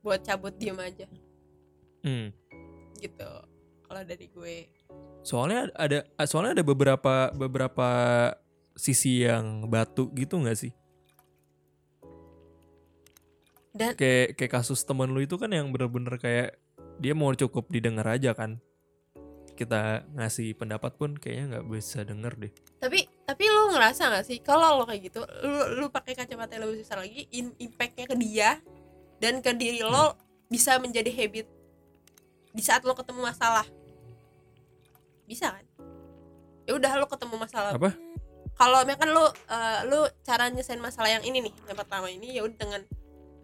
Buat 0.00 0.24
cabut 0.24 0.56
diem 0.56 0.80
aja 0.80 1.04
hmm. 2.04 2.32
gitu. 3.00 3.30
Kalau 3.84 4.02
dari 4.06 4.26
gue. 4.32 4.56
soalnya 5.20 5.68
ada 5.76 6.08
soalnya 6.24 6.56
ada 6.56 6.64
beberapa 6.64 7.28
beberapa 7.36 7.88
sisi 8.80 9.28
yang 9.28 9.68
batu 9.68 10.08
gitu 10.16 10.40
nggak 10.40 10.56
sih? 10.56 10.72
Dan 13.70 13.94
kayak 13.94 14.34
kayak 14.34 14.52
kasus 14.56 14.82
temen 14.82 15.12
lu 15.12 15.22
itu 15.22 15.36
kan 15.36 15.52
yang 15.52 15.68
bener-bener 15.70 16.16
kayak 16.18 16.58
dia 16.98 17.12
mau 17.12 17.30
cukup 17.36 17.68
didengar 17.68 18.08
aja 18.08 18.32
kan. 18.32 18.58
Kita 19.54 20.08
ngasih 20.16 20.56
pendapat 20.56 20.96
pun 20.96 21.14
kayaknya 21.20 21.60
nggak 21.60 21.66
bisa 21.68 22.00
denger 22.02 22.32
deh. 22.40 22.52
Tapi 22.80 23.04
tapi 23.28 23.44
lu 23.46 23.76
ngerasa 23.76 24.10
gak 24.10 24.26
sih 24.26 24.40
kalau 24.42 24.80
lo 24.80 24.84
kayak 24.88 25.12
gitu 25.12 25.22
lu 25.22 25.84
lu 25.84 25.86
pakai 25.92 26.16
kacamata 26.16 26.58
yang 26.58 26.66
lebih 26.66 26.82
besar 26.82 26.98
lagi 26.98 27.28
in, 27.30 27.54
impactnya 27.60 28.10
ke 28.10 28.16
dia 28.18 28.58
dan 29.22 29.38
ke 29.38 29.52
diri 29.54 29.84
lo 29.84 30.18
bisa 30.50 30.80
menjadi 30.82 31.12
habit 31.14 31.46
di 32.50 32.62
saat 32.64 32.82
lo 32.82 32.96
ketemu 32.98 33.22
masalah. 33.22 33.68
Bisa 35.30 35.54
kan? 35.54 35.64
Ya 36.66 36.74
udah 36.74 36.90
lo 36.98 37.06
ketemu 37.06 37.36
masalah. 37.38 37.70
Apa 37.76 37.94
kalau 38.60 38.84
misalkan 38.84 39.08
lu 39.16 39.24
eh, 39.24 39.80
lu 39.88 40.04
cara 40.20 40.52
nyelesain 40.52 40.76
masalah 40.76 41.08
yang 41.08 41.24
ini 41.24 41.48
nih 41.48 41.54
yang 41.64 41.78
pertama 41.80 42.12
ini 42.12 42.36
ya 42.36 42.44
udah 42.44 42.60
dengan 42.60 42.82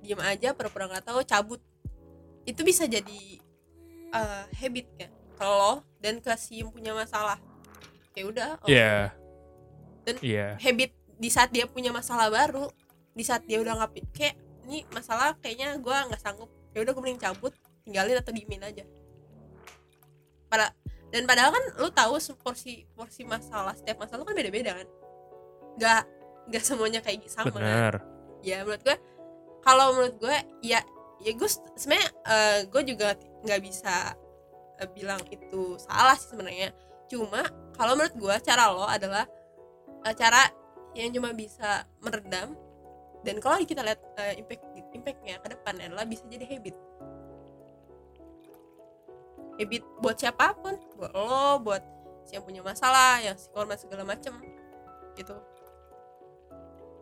diem 0.04 0.20
aja 0.20 0.52
pura-pura 0.52 0.92
nggak 0.92 1.08
tahu 1.08 1.24
cabut. 1.24 1.60
Itu 2.44 2.60
bisa 2.68 2.84
jadi 2.84 3.40
eh, 4.12 4.44
habit 4.60 4.86
kan 5.00 5.10
lo 5.40 5.80
dan 6.04 6.20
ke 6.20 6.28
si 6.36 6.60
yang 6.60 6.68
punya 6.68 6.92
masalah. 6.92 7.40
Ya 8.12 8.28
udah 8.28 8.60
oh, 8.60 8.68
Iya. 8.68 9.16
Dan- 10.04 10.20
iya. 10.20 10.60
habit 10.60 10.92
di 11.16 11.32
saat 11.32 11.48
dia 11.48 11.64
punya 11.64 11.96
masalah 11.96 12.28
baru 12.28 12.68
di 13.16 13.24
saat 13.24 13.40
dia 13.48 13.56
udah 13.64 13.72
nggak 13.72 14.12
kayak 14.12 14.36
ini 14.68 14.84
masalah 14.92 15.32
kayaknya 15.40 15.80
gua 15.80 16.04
nggak 16.12 16.20
sanggup. 16.20 16.52
Ya 16.76 16.84
udah 16.84 16.92
gue 16.92 17.00
mending 17.00 17.24
cabut 17.24 17.56
tinggalin 17.88 18.20
atau 18.20 18.36
diemin 18.36 18.60
aja. 18.60 18.84
Pada 20.52 20.76
dan 21.08 21.24
padahal 21.24 21.56
kan 21.56 21.64
lu 21.80 21.88
tahu 21.88 22.20
porsi 22.44 22.84
porsi 22.92 23.24
masalah 23.24 23.72
setiap 23.72 24.04
masalah 24.04 24.28
kan 24.28 24.36
beda-beda 24.36 24.76
kan 24.76 24.88
nggak 25.76 26.02
nggak 26.50 26.62
semuanya 26.64 27.00
kayak 27.02 27.24
gitu 27.24 27.32
sama 27.36 27.52
kan? 27.52 27.60
Benar. 27.60 27.94
Ya 28.42 28.62
menurut 28.62 28.82
gue 28.84 28.96
kalau 29.64 29.96
menurut 29.96 30.16
gue 30.20 30.36
ya 30.62 30.80
ya 31.20 31.32
gue 31.32 31.48
sebenarnya 31.74 32.08
gue 32.68 32.82
juga 32.86 33.16
nggak 33.42 33.60
bisa 33.62 34.14
eh, 34.80 34.88
bilang 34.92 35.20
itu 35.32 35.80
salah 35.80 36.16
sih 36.16 36.32
sebenarnya. 36.32 36.70
Cuma 37.06 37.46
kalau 37.76 37.94
menurut 37.94 38.14
gue 38.16 38.34
cara 38.44 38.72
lo 38.72 38.86
adalah 38.86 39.24
eh, 40.04 40.14
cara 40.16 40.48
yang 40.96 41.12
cuma 41.12 41.32
bisa 41.36 41.84
meredam 42.00 42.56
dan 43.20 43.36
kalau 43.42 43.58
kita 43.64 43.82
lihat 43.82 44.00
eh, 44.22 44.40
impact 44.40 44.64
impactnya 44.94 45.36
ke 45.42 45.48
depan 45.52 45.74
adalah 45.82 46.06
bisa 46.06 46.24
jadi 46.30 46.46
habit. 46.46 46.76
Habit 49.56 49.82
buat 50.04 50.16
siapa 50.20 50.52
pun 50.60 50.76
buat 51.00 51.12
lo 51.16 51.60
buat 51.64 51.82
siapa 52.28 52.44
punya 52.44 52.60
masalah 52.60 53.22
yang 53.22 53.38
psikopat 53.38 53.78
segala 53.80 54.04
macem 54.04 54.34
gitu 55.16 55.32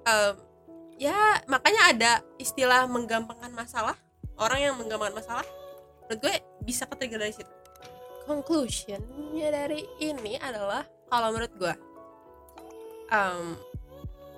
Em, 0.05 0.35
ya 1.01 1.41
makanya 1.49 1.83
ada 1.91 2.13
istilah 2.37 2.85
menggampangkan 2.87 3.51
masalah 3.57 3.97
orang 4.37 4.61
yang 4.61 4.75
menggampangkan 4.77 5.17
masalah 5.17 5.47
menurut 6.05 6.21
gue 6.21 6.35
bisa 6.63 6.85
ketrigger 6.85 7.25
dari 7.25 7.33
situ. 7.33 7.53
Conclusionnya 8.29 9.49
dari 9.53 9.85
ini 10.01 10.37
adalah 10.37 10.85
kalau 11.09 11.33
menurut 11.33 11.53
gue 11.57 11.75
em, 13.13 13.57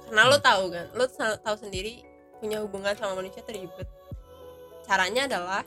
karena 0.07 0.23
lo 0.31 0.39
tahu 0.39 0.65
kan 0.71 0.87
lo 0.95 1.05
tahu 1.17 1.57
sendiri 1.59 2.07
punya 2.39 2.63
hubungan 2.63 2.95
sama 2.95 3.19
manusia 3.19 3.43
itu 3.43 3.53
ribet. 3.59 3.89
Caranya 4.87 5.27
adalah 5.27 5.63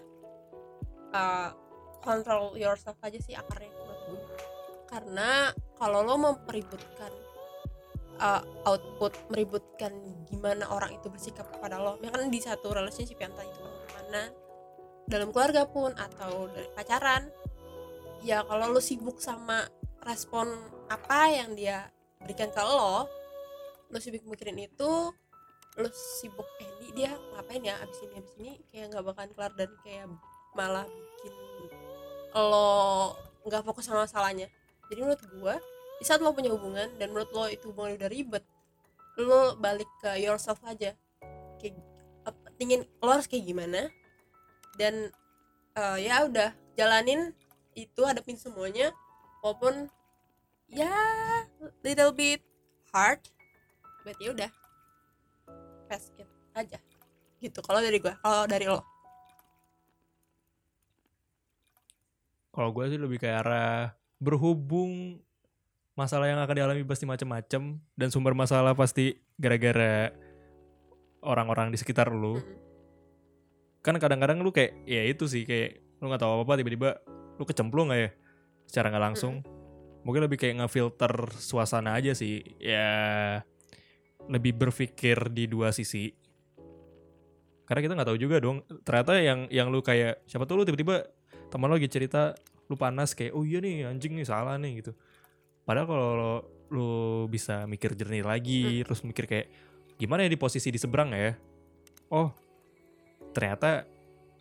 eh, 1.11 1.49
control 1.99 2.55
yourself 2.55 2.95
aja 3.03 3.19
sih 3.19 3.35
akarnya 3.35 3.71
menurut 3.75 4.01
gue. 4.07 4.21
Karena 4.87 5.51
kalau 5.75 6.01
lo 6.07 6.15
mempeributkan 6.15 7.11
uh, 8.19 8.43
output 8.67 9.15
meributkan 9.31 9.91
gimana 10.29 10.67
orang 10.69 10.93
itu 10.95 11.07
bersikap 11.09 11.47
kepada 11.49 11.79
lo. 11.79 11.97
Ya 12.03 12.11
kan 12.11 12.29
di 12.29 12.39
satu 12.39 12.71
relationship 12.75 13.17
yang 13.17 13.33
entah 13.33 13.47
itu 13.47 13.63
mana 13.95 14.23
dalam 15.09 15.33
keluarga 15.33 15.65
pun 15.65 15.95
atau 15.95 16.51
dari 16.51 16.69
pacaran. 16.75 17.31
Ya 18.21 18.43
kalau 18.43 18.75
lo 18.75 18.83
sibuk 18.83 19.23
sama 19.23 19.65
respon 20.03 20.51
apa 20.91 21.31
yang 21.31 21.55
dia 21.55 21.87
berikan 22.19 22.51
ke 22.51 22.59
lo 22.59 23.07
lo 23.89 23.97
sibuk 23.97 24.21
mikirin 24.27 24.59
itu 24.59 24.91
lo 25.79 25.89
sibuk 26.19 26.45
eh 26.59 26.69
ini 26.77 26.87
dia 26.93 27.11
ngapain 27.33 27.63
ya 27.63 27.79
abis 27.79 27.99
ini 28.05 28.13
abis 28.19 28.33
ini? 28.37 28.51
Kayak 28.69 28.85
nggak 28.93 29.03
bakalan 29.07 29.31
kelar 29.33 29.53
dan 29.55 29.71
kayak 29.81 30.05
malah 30.53 30.85
bikin 30.85 31.33
lo 32.35 33.15
nggak 33.47 33.63
fokus 33.65 33.87
sama 33.87 34.05
masalahnya. 34.05 34.51
Jadi 34.91 34.99
menurut 34.99 35.21
gua 35.39 35.55
di 35.99 36.07
saat 36.07 36.23
lo 36.23 36.31
punya 36.31 36.47
hubungan 36.49 36.87
dan 36.95 37.11
menurut 37.11 37.29
lo 37.35 37.45
itu 37.51 37.75
hubungan 37.75 37.99
udah 37.99 38.09
ribet 38.09 38.43
lo 39.19 39.59
balik 39.59 39.87
ke 39.99 40.23
yourself 40.23 40.63
aja. 40.63 40.95
Kayak 41.59 41.75
apa- 42.23 42.55
ingin 42.63 42.87
lo 43.03 43.11
harus 43.11 43.27
kayak 43.27 43.43
gimana? 43.43 43.91
Dan 44.79 45.11
eh, 45.75 45.97
ya 46.07 46.23
udah 46.23 46.55
jalanin 46.79 47.35
itu 47.75 48.01
hadapin 48.07 48.39
semuanya 48.39 48.95
walaupun 49.43 49.91
ya 50.71 50.87
little 51.83 52.15
bit 52.15 52.39
hard 52.95 53.19
but 54.07 54.15
ya 54.23 54.31
udah. 54.31 54.51
Fast 55.91 56.15
it 56.15 56.29
aja 56.55 56.79
gitu 57.43 57.59
kalau 57.59 57.83
dari 57.83 57.99
gua 57.99 58.15
kalau 58.23 58.47
dari 58.47 58.67
lo. 58.71 58.79
Kalau 62.49 62.75
gue 62.75 62.85
sih 62.91 62.99
lebih 62.99 63.23
ke 63.23 63.29
arah 63.29 63.95
berhubung 64.19 65.23
masalah 65.99 66.31
yang 66.31 66.39
akan 66.39 66.55
dialami 66.55 66.87
pasti 66.87 67.03
macam-macam 67.03 67.75
dan 67.99 68.07
sumber 68.07 68.31
masalah 68.31 68.71
pasti 68.71 69.19
gara-gara 69.35 70.15
orang-orang 71.19 71.75
di 71.75 71.77
sekitar 71.77 72.07
lu. 72.15 72.39
Kan 73.83 73.99
kadang-kadang 73.99 74.39
lu 74.39 74.55
kayak 74.55 74.87
ya 74.87 75.03
itu 75.03 75.27
sih 75.27 75.43
kayak 75.43 75.83
lu 75.99 76.07
nggak 76.07 76.23
tahu 76.23 76.39
apa-apa 76.39 76.63
tiba-tiba 76.63 77.03
lu 77.35 77.43
kecemplung 77.43 77.91
nggak 77.91 77.99
ya? 77.99 78.09
Secara 78.63 78.95
nggak 78.95 79.05
langsung. 79.11 79.43
Mungkin 80.07 80.23
lebih 80.23 80.39
kayak 80.39 80.63
ngefilter 80.63 81.35
suasana 81.35 81.99
aja 81.99 82.15
sih. 82.15 82.39
Ya 82.63 82.87
lebih 84.31 84.55
berpikir 84.55 85.27
di 85.35 85.51
dua 85.51 85.75
sisi. 85.75 86.15
Karena 87.67 87.83
kita 87.83 87.93
nggak 87.99 88.09
tahu 88.15 88.19
juga 88.19 88.39
dong 88.39 88.63
ternyata 88.87 89.19
yang 89.19 89.51
yang 89.51 89.67
lu 89.67 89.83
kayak 89.83 90.23
siapa 90.25 90.47
tuh 90.47 90.63
lu 90.63 90.63
tiba-tiba 90.63 91.03
teman 91.51 91.67
lo 91.67 91.75
lagi 91.75 91.91
cerita 91.91 92.33
lu 92.69 92.77
panas 92.77 93.17
kayak 93.17 93.33
oh 93.33 93.41
iya 93.41 93.57
nih 93.59 93.89
anjing 93.89 94.13
nih 94.13 94.25
salah 94.25 94.55
nih 94.61 94.85
gitu 94.85 94.93
padahal 95.69 95.85
kalau 95.85 96.09
lo, 96.17 96.33
lu 96.73 96.91
bisa 97.29 97.69
mikir 97.69 97.93
jernih 97.93 98.25
lagi 98.25 98.81
terus 98.81 99.05
mikir 99.05 99.29
kayak 99.29 99.53
gimana 100.01 100.25
ya 100.25 100.33
di 100.33 100.39
posisi 100.41 100.73
di 100.73 100.81
seberang 100.81 101.13
ya? 101.13 101.37
Oh 102.09 102.33
ternyata 103.37 103.85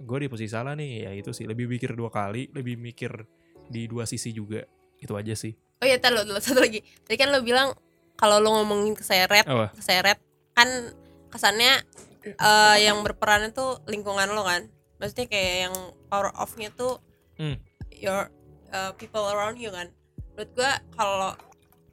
gue 0.01 0.19
di 0.25 0.29
posisi 0.33 0.49
salah 0.49 0.73
nih. 0.73 1.05
Ya 1.05 1.13
itu 1.13 1.37
sih 1.37 1.45
lebih 1.45 1.69
mikir 1.69 1.93
dua 1.93 2.09
kali 2.09 2.49
lebih 2.57 2.81
mikir 2.81 3.29
di 3.69 3.85
dua 3.85 4.09
sisi 4.09 4.33
juga. 4.33 4.65
Itu 4.97 5.21
aja 5.21 5.37
sih. 5.37 5.53
Oh 5.85 5.87
ya 5.87 6.01
tar 6.01 6.17
lo 6.17 6.25
dulu 6.25 6.41
satu 6.41 6.65
lagi. 6.65 6.81
Tadi 7.05 7.21
kan 7.21 7.29
lo 7.29 7.45
bilang 7.45 7.77
kalau 8.17 8.41
lo 8.41 8.65
ngomongin 8.65 8.97
keseret 8.97 9.45
apa? 9.45 9.77
keseret 9.77 10.17
kan 10.57 10.97
kesannya 11.29 11.85
eh, 12.25 12.77
yang 12.89 13.05
berperan 13.05 13.53
itu 13.53 13.85
lingkungan 13.85 14.33
lo 14.33 14.49
kan? 14.49 14.65
Maksudnya 14.97 15.29
kayak 15.29 15.55
yang 15.69 15.75
power 16.09 16.33
off-nya 16.33 16.73
tuh 16.73 17.05
Hmm. 17.39 17.55
your 17.95 18.35
uh, 18.75 18.91
people 18.99 19.23
around 19.31 19.63
you 19.63 19.71
kan 19.71 19.95
menurut 20.39 20.55
gua 20.55 20.73
kalau 20.95 21.35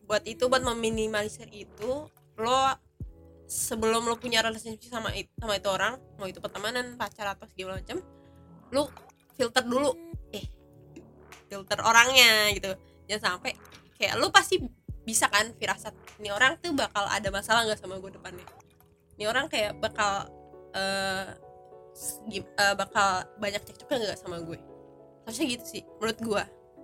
buat 0.05 0.21
itu 0.29 0.45
buat 0.45 0.61
meminimalisir 0.61 1.49
itu 1.49 2.05
lo 2.37 2.61
sebelum 3.49 4.05
lo 4.05 4.21
punya 4.21 4.45
relationship 4.45 4.85
sama 4.85 5.09
itu 5.17 5.33
sama 5.41 5.57
itu 5.57 5.65
orang 5.65 5.97
mau 6.21 6.29
itu 6.29 6.37
pertemanan 6.37 6.93
pacar 6.93 7.33
atau 7.33 7.49
segala 7.49 7.81
macam 7.81 8.05
lo 8.69 8.93
filter 9.33 9.65
dulu. 9.65 9.97
Eh 10.29 10.45
filter 11.49 11.81
orangnya 11.81 12.53
gitu. 12.53 12.77
Jangan 13.09 13.41
sampai 13.41 13.57
kayak 13.97 14.21
lu 14.21 14.29
pasti 14.29 14.61
bisa 15.05 15.25
kan 15.29 15.49
firasat 15.57 15.93
ini 16.21 16.29
orang 16.29 16.61
tuh 16.61 16.73
bakal 16.77 17.05
ada 17.09 17.29
masalah 17.33 17.65
nggak 17.65 17.81
sama 17.81 17.97
gue 17.97 18.13
depannya? 18.13 18.45
Ini 19.17 19.25
orang 19.25 19.49
kayak 19.49 19.81
bakal 19.81 20.29
gim- 22.29 22.53
eh, 22.61 22.75
bakal 22.77 23.25
banyak 23.41 23.61
cekcoknya 23.65 24.13
nggak 24.13 24.19
sama 24.21 24.37
gue? 24.45 24.61
Harusnya 25.25 25.45
gitu 25.49 25.65
sih 25.65 25.83
menurut 25.97 26.19
gue 26.21 26.43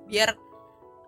biar 0.09 0.33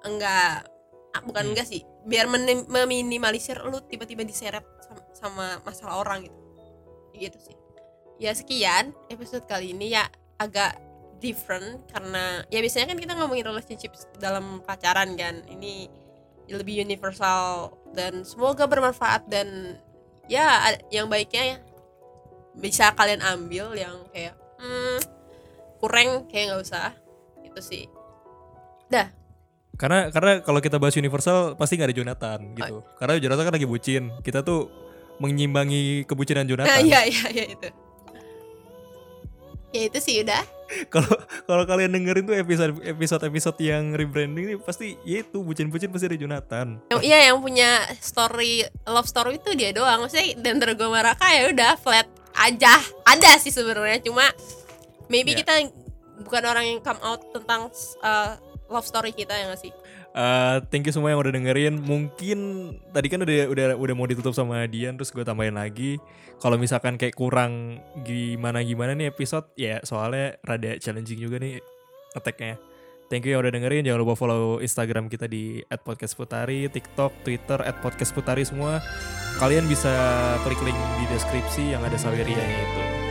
enggak. 0.03 0.67
Ah, 1.13 1.21
bukan 1.21 1.43
Hmm. 1.45 1.51
enggak 1.53 1.67
sih. 1.69 1.81
Biar 2.03 2.27
menim- 2.27 2.67
meminimalisir 2.67 3.59
lu 3.63 3.79
tiba-tiba 3.85 4.25
diseret 4.25 4.65
sama, 4.83 5.01
sama 5.13 5.45
masalah 5.63 5.95
orang 6.03 6.27
gitu. 6.27 6.39
Gitu 7.13 7.37
sih. 7.39 7.57
Ya 8.19 8.31
sekian 8.35 8.91
episode 9.09 9.45
kali 9.45 9.71
ini. 9.73 9.93
Ya 9.93 10.09
agak 10.37 10.77
different 11.23 11.87
karena 11.87 12.43
ya 12.51 12.59
biasanya 12.59 12.91
kan 12.91 12.99
kita 12.99 13.13
ngomongin 13.15 13.47
relationship 13.47 13.93
dalam 14.19 14.59
pacaran 14.65 15.15
kan. 15.15 15.45
Ini 15.47 15.87
lebih 16.51 16.83
universal 16.83 17.71
dan 17.95 18.27
semoga 18.27 18.67
bermanfaat 18.67 19.31
dan 19.31 19.79
ya 20.27 20.75
yang 20.91 21.07
baiknya 21.07 21.55
ya 21.55 21.57
bisa 22.53 22.91
kalian 22.93 23.23
ambil 23.23 23.71
yang 23.73 24.03
kayak 24.11 24.35
hmm, 24.59 24.99
kurang 25.79 26.27
kayak 26.27 26.51
nggak 26.51 26.63
usah. 26.67 26.91
Itu 27.45 27.61
sih 27.63 27.87
Karena 29.73 30.09
karena 30.09 30.39
kalau 30.39 30.59
kita 30.59 30.77
bahas 30.77 30.93
universal 30.93 31.53
pasti 31.53 31.75
nggak 31.75 31.89
ada 31.89 31.97
Jonathan 31.97 32.39
gitu. 32.53 32.75
Karena 32.95 33.13
Jonathan 33.17 33.45
kan 33.47 33.53
lagi 33.53 33.65
bucin. 33.65 34.03
Kita 34.19 34.41
tuh 34.41 34.69
menyimbangi 35.17 36.03
kebucinan 36.03 36.45
Jonathan. 36.45 36.81
iya 36.81 37.05
iya 37.05 37.25
iya 37.29 37.45
itu 37.49 37.69
ya 39.71 39.81
itu 39.89 39.99
sih 39.99 40.21
udah 40.21 40.43
Kalau 40.93 41.05
kalau 41.45 41.63
kalian 41.69 41.93
dengerin 41.93 42.25
tuh 42.25 42.33
episode 42.33 42.73
episode 42.81 43.21
episode 43.21 43.57
yang 43.61 43.93
rebranding 43.93 44.49
ini 44.49 44.55
pasti 44.57 44.97
ya 45.05 45.21
itu 45.21 45.37
bucin-bucin 45.37 45.93
pasti 45.93 46.09
ada 46.09 46.17
Jonathan. 46.17 46.81
yang 46.89 47.01
iya 47.05 47.19
yang 47.29 47.37
punya 47.37 47.69
story 48.01 48.65
love 48.83 49.05
story 49.05 49.37
itu 49.37 49.53
dia 49.53 49.69
doang 49.69 50.01
maksudnya 50.01 50.33
dan 50.41 50.57
gue 50.57 50.89
Maraka 50.89 51.29
ya 51.29 51.53
udah 51.53 51.77
flat 51.77 52.09
aja 52.33 52.73
ada 53.05 53.31
sih 53.37 53.53
sebenarnya 53.53 54.01
cuma 54.01 54.25
maybe 55.13 55.37
Ya. 55.37 55.45
kita 55.45 55.53
bukan 56.25 56.41
orang 56.41 56.65
yang 56.65 56.79
come 56.81 57.01
out 57.05 57.21
tentang 57.29 57.69
uh, 58.01 58.33
love 58.73 58.89
story 58.89 59.13
kita 59.13 59.31
ya 59.37 59.53
gak 59.53 59.61
sih 59.61 59.73
Eh, 60.13 60.57
thank 60.69 60.85
you 60.85 60.93
semua 60.93 61.09
yang 61.09 61.25
udah 61.25 61.33
dengerin. 61.33 61.81
Mungkin 61.81 62.37
tadi 62.93 63.09
kan 63.09 63.25
udah 63.25 63.49
udah 63.49 63.65
udah 63.73 63.93
mau 63.97 64.05
ditutup 64.05 64.37
sama 64.37 64.69
Dian 64.69 64.93
terus 64.93 65.09
gue 65.09 65.25
tambahin 65.25 65.57
lagi. 65.57 65.97
Kalau 66.37 66.61
misalkan 66.61 67.01
kayak 67.01 67.17
kurang 67.17 67.81
gimana 68.05 68.61
gimana 68.61 68.93
nih 68.93 69.09
episode 69.09 69.49
ya 69.57 69.81
soalnya 69.81 70.37
rada 70.45 70.77
challenging 70.77 71.17
juga 71.17 71.41
nih 71.41 71.57
attack-nya. 72.13 72.61
Thank 73.09 73.25
you 73.25 73.33
yang 73.33 73.41
udah 73.41 73.53
dengerin. 73.57 73.89
Jangan 73.89 74.01
lupa 74.05 74.13
follow 74.13 74.61
Instagram 74.61 75.09
kita 75.09 75.25
di 75.25 75.65
@podcastputari, 75.65 76.69
TikTok, 76.69 77.25
Twitter 77.25 77.57
@podcastputari 77.81 78.45
semua. 78.45 78.85
Kalian 79.41 79.65
bisa 79.65 79.89
klik 80.45 80.61
link 80.61 80.77
di 81.01 81.05
deskripsi 81.09 81.73
yang 81.73 81.81
ada 81.81 81.97
Sawerianya 81.97 82.57
itu. 82.61 83.02